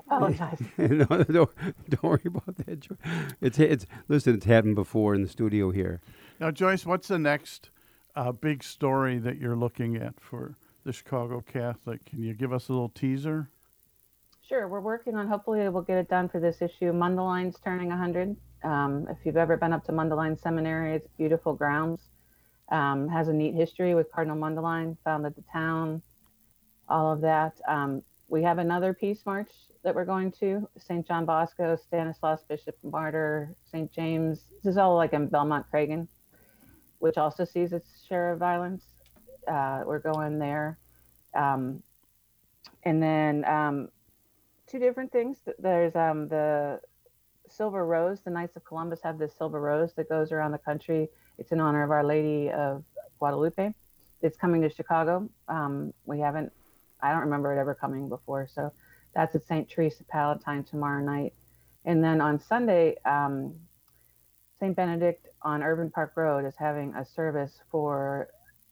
Apologize. 0.07 0.61
no, 0.77 1.05
don't, 1.05 1.49
don't 1.89 2.03
worry 2.03 2.21
about 2.25 2.55
that. 2.65 2.79
Jo- 2.79 2.97
It's, 3.41 3.57
it's, 3.59 3.85
listen, 4.07 4.35
it's 4.35 4.45
happened 4.45 4.75
before 4.75 5.15
in 5.15 5.23
the 5.23 5.27
studio 5.29 5.71
here. 5.71 5.99
Now, 6.39 6.51
Joyce, 6.51 6.85
what's 6.85 7.07
the 7.07 7.17
next 7.19 7.69
uh, 8.15 8.31
big 8.31 8.63
story 8.63 9.17
that 9.19 9.37
you're 9.37 9.55
looking 9.55 9.95
at 9.97 10.19
for 10.19 10.55
the 10.85 10.93
Chicago 10.93 11.41
Catholic? 11.41 12.05
Can 12.05 12.21
you 12.23 12.33
give 12.33 12.53
us 12.53 12.69
a 12.69 12.71
little 12.71 12.89
teaser? 12.89 13.49
Sure, 14.47 14.67
we're 14.67 14.79
working 14.79 15.15
on. 15.15 15.27
Hopefully, 15.27 15.67
we'll 15.69 15.81
get 15.81 15.97
it 15.97 16.07
done 16.07 16.29
for 16.29 16.39
this 16.39 16.61
issue. 16.61 16.91
Mundelein's 16.93 17.57
turning 17.63 17.89
100. 17.89 18.35
Um, 18.63 19.07
if 19.09 19.17
you've 19.25 19.37
ever 19.37 19.57
been 19.57 19.73
up 19.73 19.83
to 19.85 19.91
Mundelein 19.91 20.39
Seminary, 20.39 20.93
it's 20.93 21.07
beautiful 21.17 21.53
grounds. 21.53 22.01
Um, 22.71 23.07
has 23.09 23.27
a 23.27 23.33
neat 23.33 23.55
history 23.55 23.95
with 23.95 24.11
Cardinal 24.11 24.37
Mundeline, 24.37 24.97
founded 25.03 25.35
the 25.35 25.43
town, 25.51 26.03
all 26.87 27.11
of 27.11 27.21
that. 27.21 27.59
Um, 27.67 28.03
we 28.27 28.43
have 28.43 28.59
another 28.59 28.93
peace 28.93 29.25
march 29.25 29.49
that 29.83 29.95
we're 29.95 30.05
going 30.05 30.31
to 30.33 30.69
St. 30.77 31.07
John 31.07 31.25
Bosco, 31.25 31.75
Stanislaus 31.75 32.43
Bishop 32.47 32.77
Martyr, 32.83 33.55
St. 33.71 33.91
James. 33.91 34.45
This 34.63 34.73
is 34.73 34.77
all 34.77 34.95
like 34.95 35.13
in 35.13 35.27
Belmont 35.27 35.65
Cragin, 35.73 36.07
which 36.99 37.17
also 37.17 37.45
sees 37.45 37.73
its 37.73 37.89
share 38.07 38.33
of 38.33 38.39
violence. 38.39 38.83
Uh, 39.47 39.81
we're 39.87 39.99
going 39.99 40.37
there. 40.37 40.77
Um, 41.33 41.81
and 42.83 43.01
then 43.01 43.43
um, 43.45 43.89
two 44.75 44.79
different 44.85 45.11
things. 45.11 45.37
There's 45.57 45.95
um, 45.95 46.27
the 46.27 46.81
Silver 47.47 47.85
Rose. 47.85 48.19
The 48.21 48.29
Knights 48.29 48.57
of 48.57 48.65
Columbus 48.65 48.99
have 49.03 49.17
this 49.17 49.33
Silver 49.37 49.61
Rose 49.61 49.93
that 49.93 50.09
goes 50.09 50.31
around 50.33 50.51
the 50.51 50.57
country. 50.57 51.07
It's 51.37 51.51
in 51.53 51.61
honor 51.61 51.83
of 51.83 51.91
Our 51.91 52.03
Lady 52.03 52.51
of 52.51 52.83
Guadalupe. 53.19 53.73
It's 54.21 54.35
coming 54.35 54.61
to 54.63 54.69
Chicago. 54.69 55.29
Um, 55.47 55.93
we 56.05 56.19
haven't, 56.19 56.51
I 57.01 57.11
don't 57.11 57.21
remember 57.21 57.55
it 57.55 57.59
ever 57.59 57.73
coming 57.73 58.09
before. 58.09 58.47
So 58.53 58.73
that's 59.13 59.33
at 59.35 59.45
St. 59.45 59.69
Teresa 59.69 60.03
Palatine 60.03 60.63
tomorrow 60.65 61.01
night. 61.01 61.33
And 61.85 62.03
then 62.03 62.19
on 62.19 62.37
Sunday, 62.39 62.97
um, 63.05 63.53
St. 64.59 64.75
Benedict 64.75 65.27
on 65.41 65.63
Irving 65.63 65.91
Park 65.91 66.13
Road 66.15 66.43
is 66.45 66.55
having 66.57 66.93
a 66.95 67.05
service 67.05 67.61
for, 67.71 68.27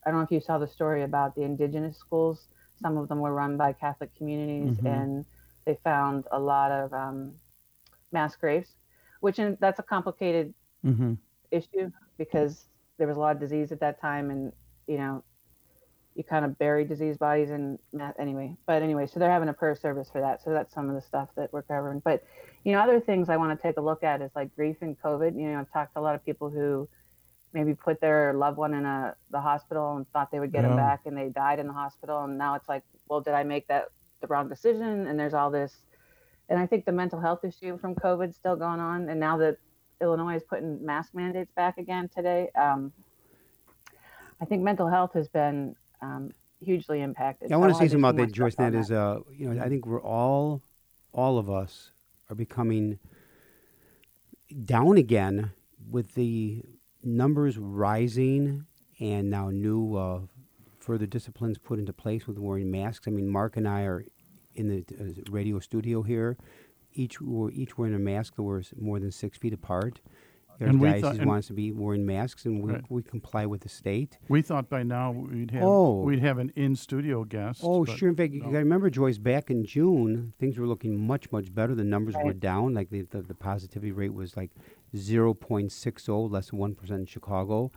I 0.05 0.09
don't 0.09 0.19
know 0.19 0.25
if 0.25 0.31
you 0.31 0.41
saw 0.41 0.57
the 0.57 0.67
story 0.67 1.03
about 1.03 1.35
the 1.35 1.43
indigenous 1.43 1.97
schools. 1.97 2.47
Some 2.81 2.97
of 2.97 3.07
them 3.07 3.19
were 3.19 3.33
run 3.33 3.55
by 3.55 3.71
Catholic 3.71 4.13
communities, 4.17 4.77
Mhm. 4.79 4.85
and 4.85 5.25
they 5.65 5.77
found 5.83 6.25
a 6.31 6.39
lot 6.39 6.71
of 6.71 6.93
um, 6.93 7.33
mass 8.11 8.35
graves, 8.35 8.75
which 9.21 9.39
in, 9.39 9.57
that's 9.59 9.79
a 9.79 9.83
complicated 9.83 10.53
Mm-hmm. 10.85 11.13
issue 11.51 11.91
because 12.17 12.65
there 12.97 13.07
was 13.07 13.17
a 13.17 13.19
lot 13.19 13.35
of 13.35 13.39
disease 13.39 13.71
at 13.71 13.79
that 13.79 13.99
time, 14.01 14.29
and 14.29 14.51
you 14.87 14.97
know, 14.97 15.23
you 16.15 16.23
kind 16.23 16.45
of 16.45 16.57
bury 16.59 16.85
diseased 16.85 17.19
bodies 17.19 17.49
in 17.49 17.79
anyway. 18.19 18.55
But 18.67 18.81
anyway, 18.83 19.07
so 19.07 19.19
they're 19.19 19.31
having 19.31 19.49
a 19.49 19.53
prayer 19.53 19.75
service 19.75 20.09
for 20.11 20.21
that. 20.21 20.43
So 20.43 20.51
that's 20.51 20.73
some 20.73 20.89
of 20.89 20.95
the 20.95 21.01
stuff 21.01 21.29
that 21.35 21.51
we're 21.53 21.63
covering. 21.63 22.01
But 22.03 22.23
you 22.63 22.71
know, 22.73 22.79
other 22.79 22.99
things 22.99 23.29
I 23.29 23.37
want 23.37 23.57
to 23.57 23.67
take 23.67 23.77
a 23.77 23.81
look 23.81 24.03
at 24.03 24.21
is 24.21 24.31
like 24.35 24.55
grief 24.55 24.77
and 24.81 24.99
COVID. 24.99 25.35
You 25.35 25.51
know, 25.51 25.59
I've 25.61 25.71
talked 25.71 25.93
to 25.95 25.99
a 25.99 26.01
lot 26.01 26.15
of 26.15 26.25
people 26.25 26.49
who 26.49 26.87
maybe 27.53 27.73
put 27.73 28.01
their 28.01 28.33
loved 28.33 28.57
one 28.57 28.73
in 28.73 28.85
a 28.85 29.15
the 29.31 29.41
hospital 29.41 29.97
and 29.97 30.07
thought 30.11 30.31
they 30.31 30.39
would 30.39 30.51
get 30.51 30.63
Yeah. 30.63 30.69
him 30.71 30.75
back, 30.75 31.01
and 31.05 31.17
they 31.17 31.29
died 31.29 31.59
in 31.59 31.67
the 31.67 31.73
hospital, 31.73 32.23
and 32.23 32.37
now 32.37 32.55
it's 32.55 32.69
like, 32.69 32.83
well, 33.07 33.21
did 33.21 33.33
I 33.33 33.43
make 33.43 33.67
that 33.67 33.89
the 34.23 34.27
wrong 34.27 34.49
decision? 34.49 35.05
And 35.07 35.19
there's 35.19 35.35
all 35.35 35.51
this, 35.51 35.83
and 36.49 36.57
I 36.57 36.65
think 36.65 36.85
the 36.85 36.91
mental 36.91 37.19
health 37.19 37.45
issue 37.45 37.77
from 37.77 37.93
COVID 37.93 38.33
still 38.33 38.55
going 38.55 38.79
on, 38.79 39.09
and 39.09 39.19
now 39.19 39.37
that 39.37 39.57
Illinois 40.01 40.35
is 40.35 40.43
putting 40.43 40.83
mask 40.83 41.13
mandates 41.13 41.51
back 41.55 41.77
again 41.77 42.09
today. 42.13 42.49
Um, 42.59 42.91
I 44.41 44.45
think 44.45 44.61
mental 44.61 44.89
health 44.89 45.11
has 45.13 45.27
been 45.27 45.75
um, 46.01 46.31
hugely 46.59 47.01
impacted. 47.01 47.51
I 47.51 47.57
want 47.57 47.71
to 47.71 47.75
say 47.75 47.87
something 47.87 47.99
about 47.99 48.17
that, 48.17 48.31
Joyce. 48.31 48.55
That 48.55 48.73
is, 48.73 48.91
uh, 48.91 49.19
you 49.31 49.49
know, 49.49 49.63
I 49.63 49.69
think 49.69 49.85
we're 49.85 50.01
all, 50.01 50.61
all 51.13 51.37
of 51.37 51.49
us 51.49 51.91
are 52.29 52.35
becoming 52.35 52.99
down 54.65 54.97
again 54.97 55.51
with 55.89 56.15
the 56.15 56.63
numbers 57.03 57.57
rising 57.57 58.65
and 58.99 59.29
now 59.29 59.49
new 59.49 59.95
uh, 59.95 60.19
further 60.83 61.05
disciplines 61.05 61.57
put 61.57 61.79
into 61.79 61.93
place 61.93 62.27
with 62.27 62.37
wearing 62.37 62.69
masks. 62.69 63.07
I 63.07 63.11
mean, 63.11 63.27
Mark 63.27 63.55
and 63.57 63.67
I 63.67 63.83
are 63.83 64.05
in 64.55 64.67
the 64.67 64.79
uh, 64.99 65.31
radio 65.31 65.59
studio 65.59 66.01
here. 66.03 66.37
Each 66.93 67.19
we're 67.21 67.51
each 67.51 67.77
wearing 67.77 67.95
a 67.95 67.99
mask 67.99 68.35
that 68.35 68.43
we're 68.43 68.61
more 68.79 68.99
than 68.99 69.11
six 69.11 69.37
feet 69.37 69.53
apart. 69.53 70.01
Our 70.61 70.67
And 70.67 70.79
we 70.79 70.87
diocese 70.87 71.01
thought- 71.03 71.15
and- 71.17 71.25
wants 71.25 71.47
to 71.47 71.53
be 71.53 71.71
wearing 71.71 72.05
masks, 72.05 72.45
and 72.45 72.61
we, 72.61 72.73
Right. 72.73 72.83
we 72.87 73.01
comply 73.01 73.47
with 73.47 73.61
the 73.61 73.69
state. 73.69 74.19
We 74.29 74.43
thought 74.43 74.69
by 74.69 74.83
now 74.83 75.11
we'd 75.11 75.49
have 75.51 75.63
Oh. 75.63 76.03
we'd 76.03 76.19
have 76.19 76.37
an 76.37 76.51
in 76.55 76.75
studio 76.75 77.23
guest. 77.23 77.61
Oh, 77.63 77.83
sure. 77.85 78.09
In 78.09 78.15
fact, 78.15 78.33
you 78.33 78.41
no. 78.41 78.45
got 78.47 78.51
to 78.51 78.57
remember, 78.59 78.91
Joyce, 78.91 79.17
back 79.17 79.49
in 79.49 79.65
June, 79.65 80.33
things 80.37 80.59
were 80.59 80.67
looking 80.67 81.07
much, 81.07 81.31
much 81.31 81.51
better. 81.55 81.73
The 81.73 81.83
numbers 81.83 82.13
were 82.23 82.33
down. 82.33 82.75
Like 82.75 82.91
the, 82.91 83.01
the, 83.01 83.23
the 83.23 83.33
positivity 83.33 83.91
rate 83.91 84.13
was 84.13 84.37
like 84.37 84.51
0.60, 84.95 86.29
less 86.31 86.49
than 86.51 86.59
1% 86.59 86.89
in 86.91 87.05
Chicago. 87.07 87.71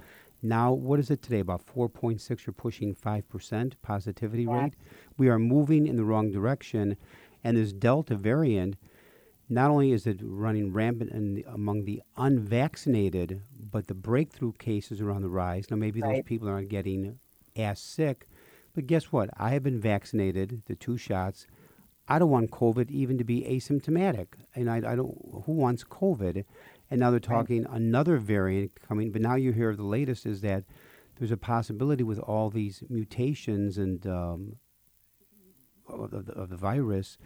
Now, 0.49 0.73
what 0.73 1.01
is 1.01 1.11
it 1.11 1.23
today? 1.23 1.41
About 1.41 1.67
4.6 1.67 2.47
or 2.47 2.53
pushing 2.53 2.95
5% 2.95 3.75
positivity 3.83 4.45
Yeah. 4.45 4.63
rate. 4.65 4.75
We 5.19 5.29
are 5.29 5.39
moving 5.39 5.87
in 5.87 5.97
the 5.97 6.05
wrong 6.05 6.31
direction. 6.31 6.97
And 7.43 7.57
this 7.57 7.73
Delta 7.73 8.15
variant, 8.17 8.77
not 9.49 9.71
only 9.71 9.93
is 9.93 10.07
it 10.07 10.21
running 10.23 10.73
rampant 10.73 11.11
in 11.11 11.35
the, 11.35 11.45
among 11.49 11.85
the 11.85 12.03
unvaccinated, 12.17 13.43
but 13.71 13.87
the 13.87 13.95
breakthrough 13.95 14.53
cases 14.53 15.01
are 15.01 15.11
on 15.11 15.23
the 15.23 15.29
rise. 15.29 15.71
Now, 15.71 15.77
maybe 15.77 16.01
those 16.01 16.23
people 16.25 16.49
aren't 16.49 16.69
getting 16.69 17.19
as 17.57 17.81
sick, 17.81 18.27
but 18.75 18.87
guess 18.87 19.13
what? 19.13 19.31
I 19.37 19.51
have 19.51 19.63
been 19.63 19.81
vaccinated, 19.81 20.63
the 20.67 20.75
two 20.75 20.97
shots. 20.97 21.47
I 22.09 22.19
don't 22.21 22.31
want 22.31 22.51
COVID 22.53 22.91
even 22.91 23.19
to 23.19 23.25
be 23.25 23.43
asymptomatic, 23.43 24.29
and 24.55 24.71
I, 24.71 24.77
I 24.77 24.95
don't. 24.95 25.17
Who 25.47 25.53
wants 25.53 25.83
COVID? 25.83 26.45
And 26.91 27.01
now 27.01 27.11
they're 27.11 27.21
talking 27.21 27.67
another 27.69 28.17
variant 28.17 28.81
coming. 28.81 29.11
But 29.11 29.23
now 29.23 29.35
you 29.35 29.53
hear 29.53 29.75
the 29.75 29.83
latest 29.83 30.25
is 30.25 30.41
that 30.43 30.65
there's 31.19 31.33
a 31.33 31.37
possibility 31.37 32.05
with 32.05 32.19
all 32.19 32.51
these 32.51 32.83
mutations 32.89 33.79
and 33.79 34.07
um, 34.07 34.57
of, 35.89 36.27
the, 36.27 36.33
of 36.33 36.51
the 36.51 36.57
virus, 36.57 37.19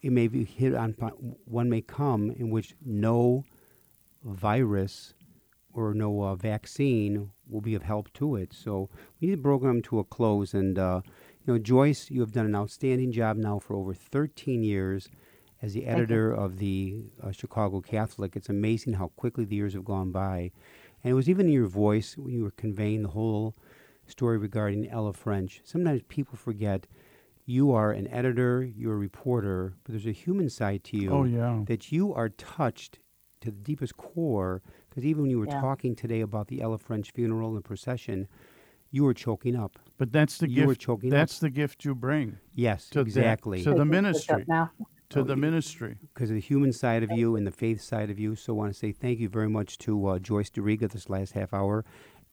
it 0.00 0.12
may 0.12 0.28
be 0.28 0.44
hit 0.44 0.74
on. 0.74 0.92
One 1.44 1.68
may 1.68 1.80
come 1.80 2.30
in 2.30 2.50
which 2.50 2.74
no 2.84 3.44
virus 4.24 5.14
or 5.72 5.94
no 5.94 6.22
uh, 6.22 6.34
vaccine 6.34 7.30
will 7.48 7.60
be 7.60 7.74
of 7.74 7.82
help 7.82 8.12
to 8.14 8.36
it. 8.36 8.52
So 8.52 8.88
we 9.20 9.28
need 9.28 9.38
the 9.38 9.42
program 9.42 9.82
to 9.82 9.98
a 9.98 10.04
close. 10.04 10.54
And, 10.54 10.78
uh, 10.78 11.00
you 11.44 11.52
know, 11.52 11.58
Joyce, 11.58 12.10
you 12.10 12.20
have 12.20 12.32
done 12.32 12.46
an 12.46 12.54
outstanding 12.54 13.10
job 13.10 13.36
now 13.36 13.58
for 13.58 13.74
over 13.74 13.94
13 13.94 14.62
years 14.62 15.08
as 15.62 15.72
the 15.72 15.86
editor 15.86 16.32
of 16.32 16.58
the 16.58 17.04
uh, 17.22 17.30
Chicago 17.30 17.80
Catholic. 17.80 18.34
It's 18.36 18.48
amazing 18.48 18.94
how 18.94 19.08
quickly 19.16 19.44
the 19.44 19.54
years 19.56 19.74
have 19.74 19.84
gone 19.84 20.10
by. 20.10 20.50
And 21.02 21.10
it 21.12 21.14
was 21.14 21.28
even 21.28 21.46
in 21.46 21.52
your 21.52 21.66
voice 21.68 22.16
when 22.18 22.34
you 22.34 22.42
were 22.42 22.50
conveying 22.50 23.02
the 23.02 23.08
whole 23.10 23.54
story 24.06 24.38
regarding 24.38 24.88
Ella 24.88 25.12
French. 25.12 25.60
Sometimes 25.64 26.02
people 26.08 26.36
forget 26.36 26.86
you 27.46 27.72
are 27.72 27.92
an 27.92 28.08
editor, 28.08 28.62
you're 28.64 28.94
a 28.94 28.98
reporter, 28.98 29.74
but 29.84 29.92
there's 29.92 30.06
a 30.06 30.12
human 30.12 30.48
side 30.50 30.82
to 30.84 30.96
you 30.96 31.10
Oh 31.10 31.24
yeah. 31.24 31.60
that 31.66 31.90
you 31.92 32.12
are 32.12 32.28
touched 32.30 32.98
to 33.40 33.50
the 33.50 33.56
deepest 33.56 33.96
core. 33.96 34.62
Because 34.90 35.04
even 35.04 35.22
when 35.22 35.30
you 35.30 35.38
were 35.38 35.46
Yeah. 35.46 35.60
talking 35.60 35.94
today 35.94 36.20
about 36.20 36.48
the 36.48 36.60
Ella 36.60 36.78
French 36.78 37.12
funeral 37.12 37.54
and 37.54 37.64
procession, 37.64 38.28
you 38.90 39.04
were 39.04 39.14
choking 39.14 39.56
up. 39.56 39.78
But 39.96 40.12
that's 40.12 40.38
the 40.38 40.48
You 40.48 40.66
were 40.66 40.72
gift. 40.74 40.82
choking 40.82 41.10
That's 41.10 41.38
the 41.38 41.50
gift 41.50 41.84
you 41.84 41.94
bring 41.94 42.38
Yes, 42.54 42.88
to 42.90 42.98
that- 42.98 43.06
exactly. 43.06 43.62
to 43.62 43.74
the 43.74 43.84
ministry. 43.84 44.44
Now. 44.48 44.70
To 45.12 45.20
Oh, 45.20 45.24
the 45.24 45.36
ministry. 45.36 45.96
because 46.14 46.30
of 46.30 46.34
the 46.34 46.40
human 46.40 46.72
side 46.72 47.02
of 47.02 47.10
you 47.12 47.36
and 47.36 47.46
the 47.46 47.50
faith 47.50 47.80
side 47.82 48.10
of 48.10 48.18
you. 48.18 48.34
So 48.34 48.54
I 48.54 48.56
want 48.56 48.72
to 48.72 48.78
say 48.78 48.92
thank 48.92 49.18
you 49.20 49.28
very 49.28 49.48
much 49.48 49.78
to 49.78 50.06
uh, 50.06 50.18
Joyce 50.18 50.50
Duriga 50.50 50.90
this 50.90 51.10
last 51.10 51.32
half 51.32 51.52
hour, 51.52 51.84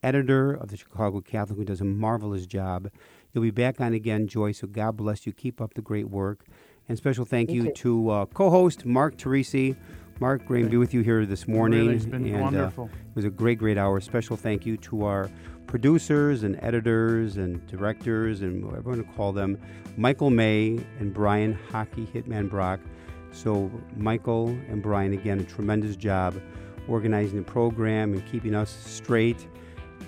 editor 0.01 0.53
of 0.53 0.69
the 0.69 0.77
Chicago 0.77 1.19
Catholic, 1.21 1.57
who 1.59 1.65
does 1.65 1.81
a 1.81 1.85
marvelous 1.85 2.45
job. 2.45 2.89
You'll 3.33 3.43
be 3.43 3.51
back 3.51 3.81
on 3.81 3.93
again, 3.93 4.27
Joyce. 4.27 4.59
So 4.59 4.67
God 4.67 4.95
bless 4.97 5.25
you. 5.27 5.33
Keep 5.33 5.59
up 5.61 5.73
the 5.73 5.81
great 5.81 6.09
work. 6.09 6.45
And 6.87 6.97
special 6.97 7.25
thank 7.25 7.51
You 7.51 7.65
you 7.65 7.73
to 7.73 8.09
uh, 8.09 8.25
co-host 8.27 8.85
Mark 8.85 9.17
Teresi. 9.17 9.75
Mark, 10.21 10.45
great 10.45 10.63
to 10.63 10.69
be 10.69 10.77
with 10.77 10.93
you 10.93 11.01
here 11.01 11.25
this 11.25 11.47
morning. 11.47 11.81
Really, 11.81 11.95
it's 11.95 12.05
been 12.05 12.25
and, 12.25 12.35
uh, 12.35 12.39
wonderful. 12.39 12.85
it 12.85 13.15
was 13.15 13.25
a 13.25 13.29
great, 13.29 13.57
great 13.57 13.77
hour. 13.77 13.99
Special 14.01 14.35
thank 14.35 14.65
you 14.65 14.75
to 14.77 15.03
our 15.05 15.29
producers 15.69 16.41
and 16.41 16.58
editors 16.63 17.38
and 17.38 17.65
directors 17.67 18.41
and 18.41 18.65
whatever 18.65 18.89
you 18.89 18.97
want 18.97 19.08
to 19.08 19.15
call 19.15 19.32
them, 19.32 19.55
Michael 19.97 20.32
May 20.32 20.79
and 20.99 21.13
Brian 21.13 21.53
Hockey 21.71 22.08
Hitman 22.08 22.49
Brock. 22.49 22.79
So, 23.32 23.69
Michael 23.95 24.47
and 24.67 24.82
Brian, 24.82 25.13
again, 25.13 25.39
a 25.39 25.43
tremendous 25.43 25.95
job 25.95 26.41
organizing 26.88 27.38
the 27.38 27.43
program 27.43 28.13
and 28.13 28.25
keeping 28.25 28.55
us 28.55 28.71
straight. 28.84 29.47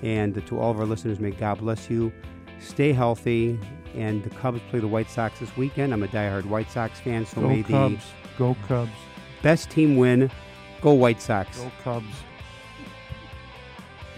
And 0.01 0.43
to 0.47 0.59
all 0.59 0.71
of 0.71 0.79
our 0.79 0.85
listeners, 0.87 1.19
may 1.19 1.29
God 1.29 1.59
bless 1.59 1.91
you. 1.91 2.11
Stay 2.59 2.91
healthy. 2.91 3.59
And 3.93 4.23
the 4.23 4.31
Cubs 4.31 4.61
play 4.71 4.79
the 4.79 4.87
White 4.87 5.11
Sox 5.11 5.39
this 5.39 5.55
weekend. 5.55 5.93
I'm 5.93 6.01
a 6.01 6.07
diehard 6.07 6.45
White 6.45 6.71
Sox 6.71 6.99
fan, 7.01 7.25
so 7.27 7.41
Go 7.41 7.47
may 7.49 7.61
Cubs. 7.61 8.03
the 8.33 8.37
Go 8.39 8.57
Cubs. 8.67 8.89
best 9.43 9.69
team 9.69 9.95
win. 9.95 10.31
Go 10.81 10.93
White 10.93 11.21
Sox. 11.21 11.59
Go 11.59 11.71
Cubs. 11.83 12.07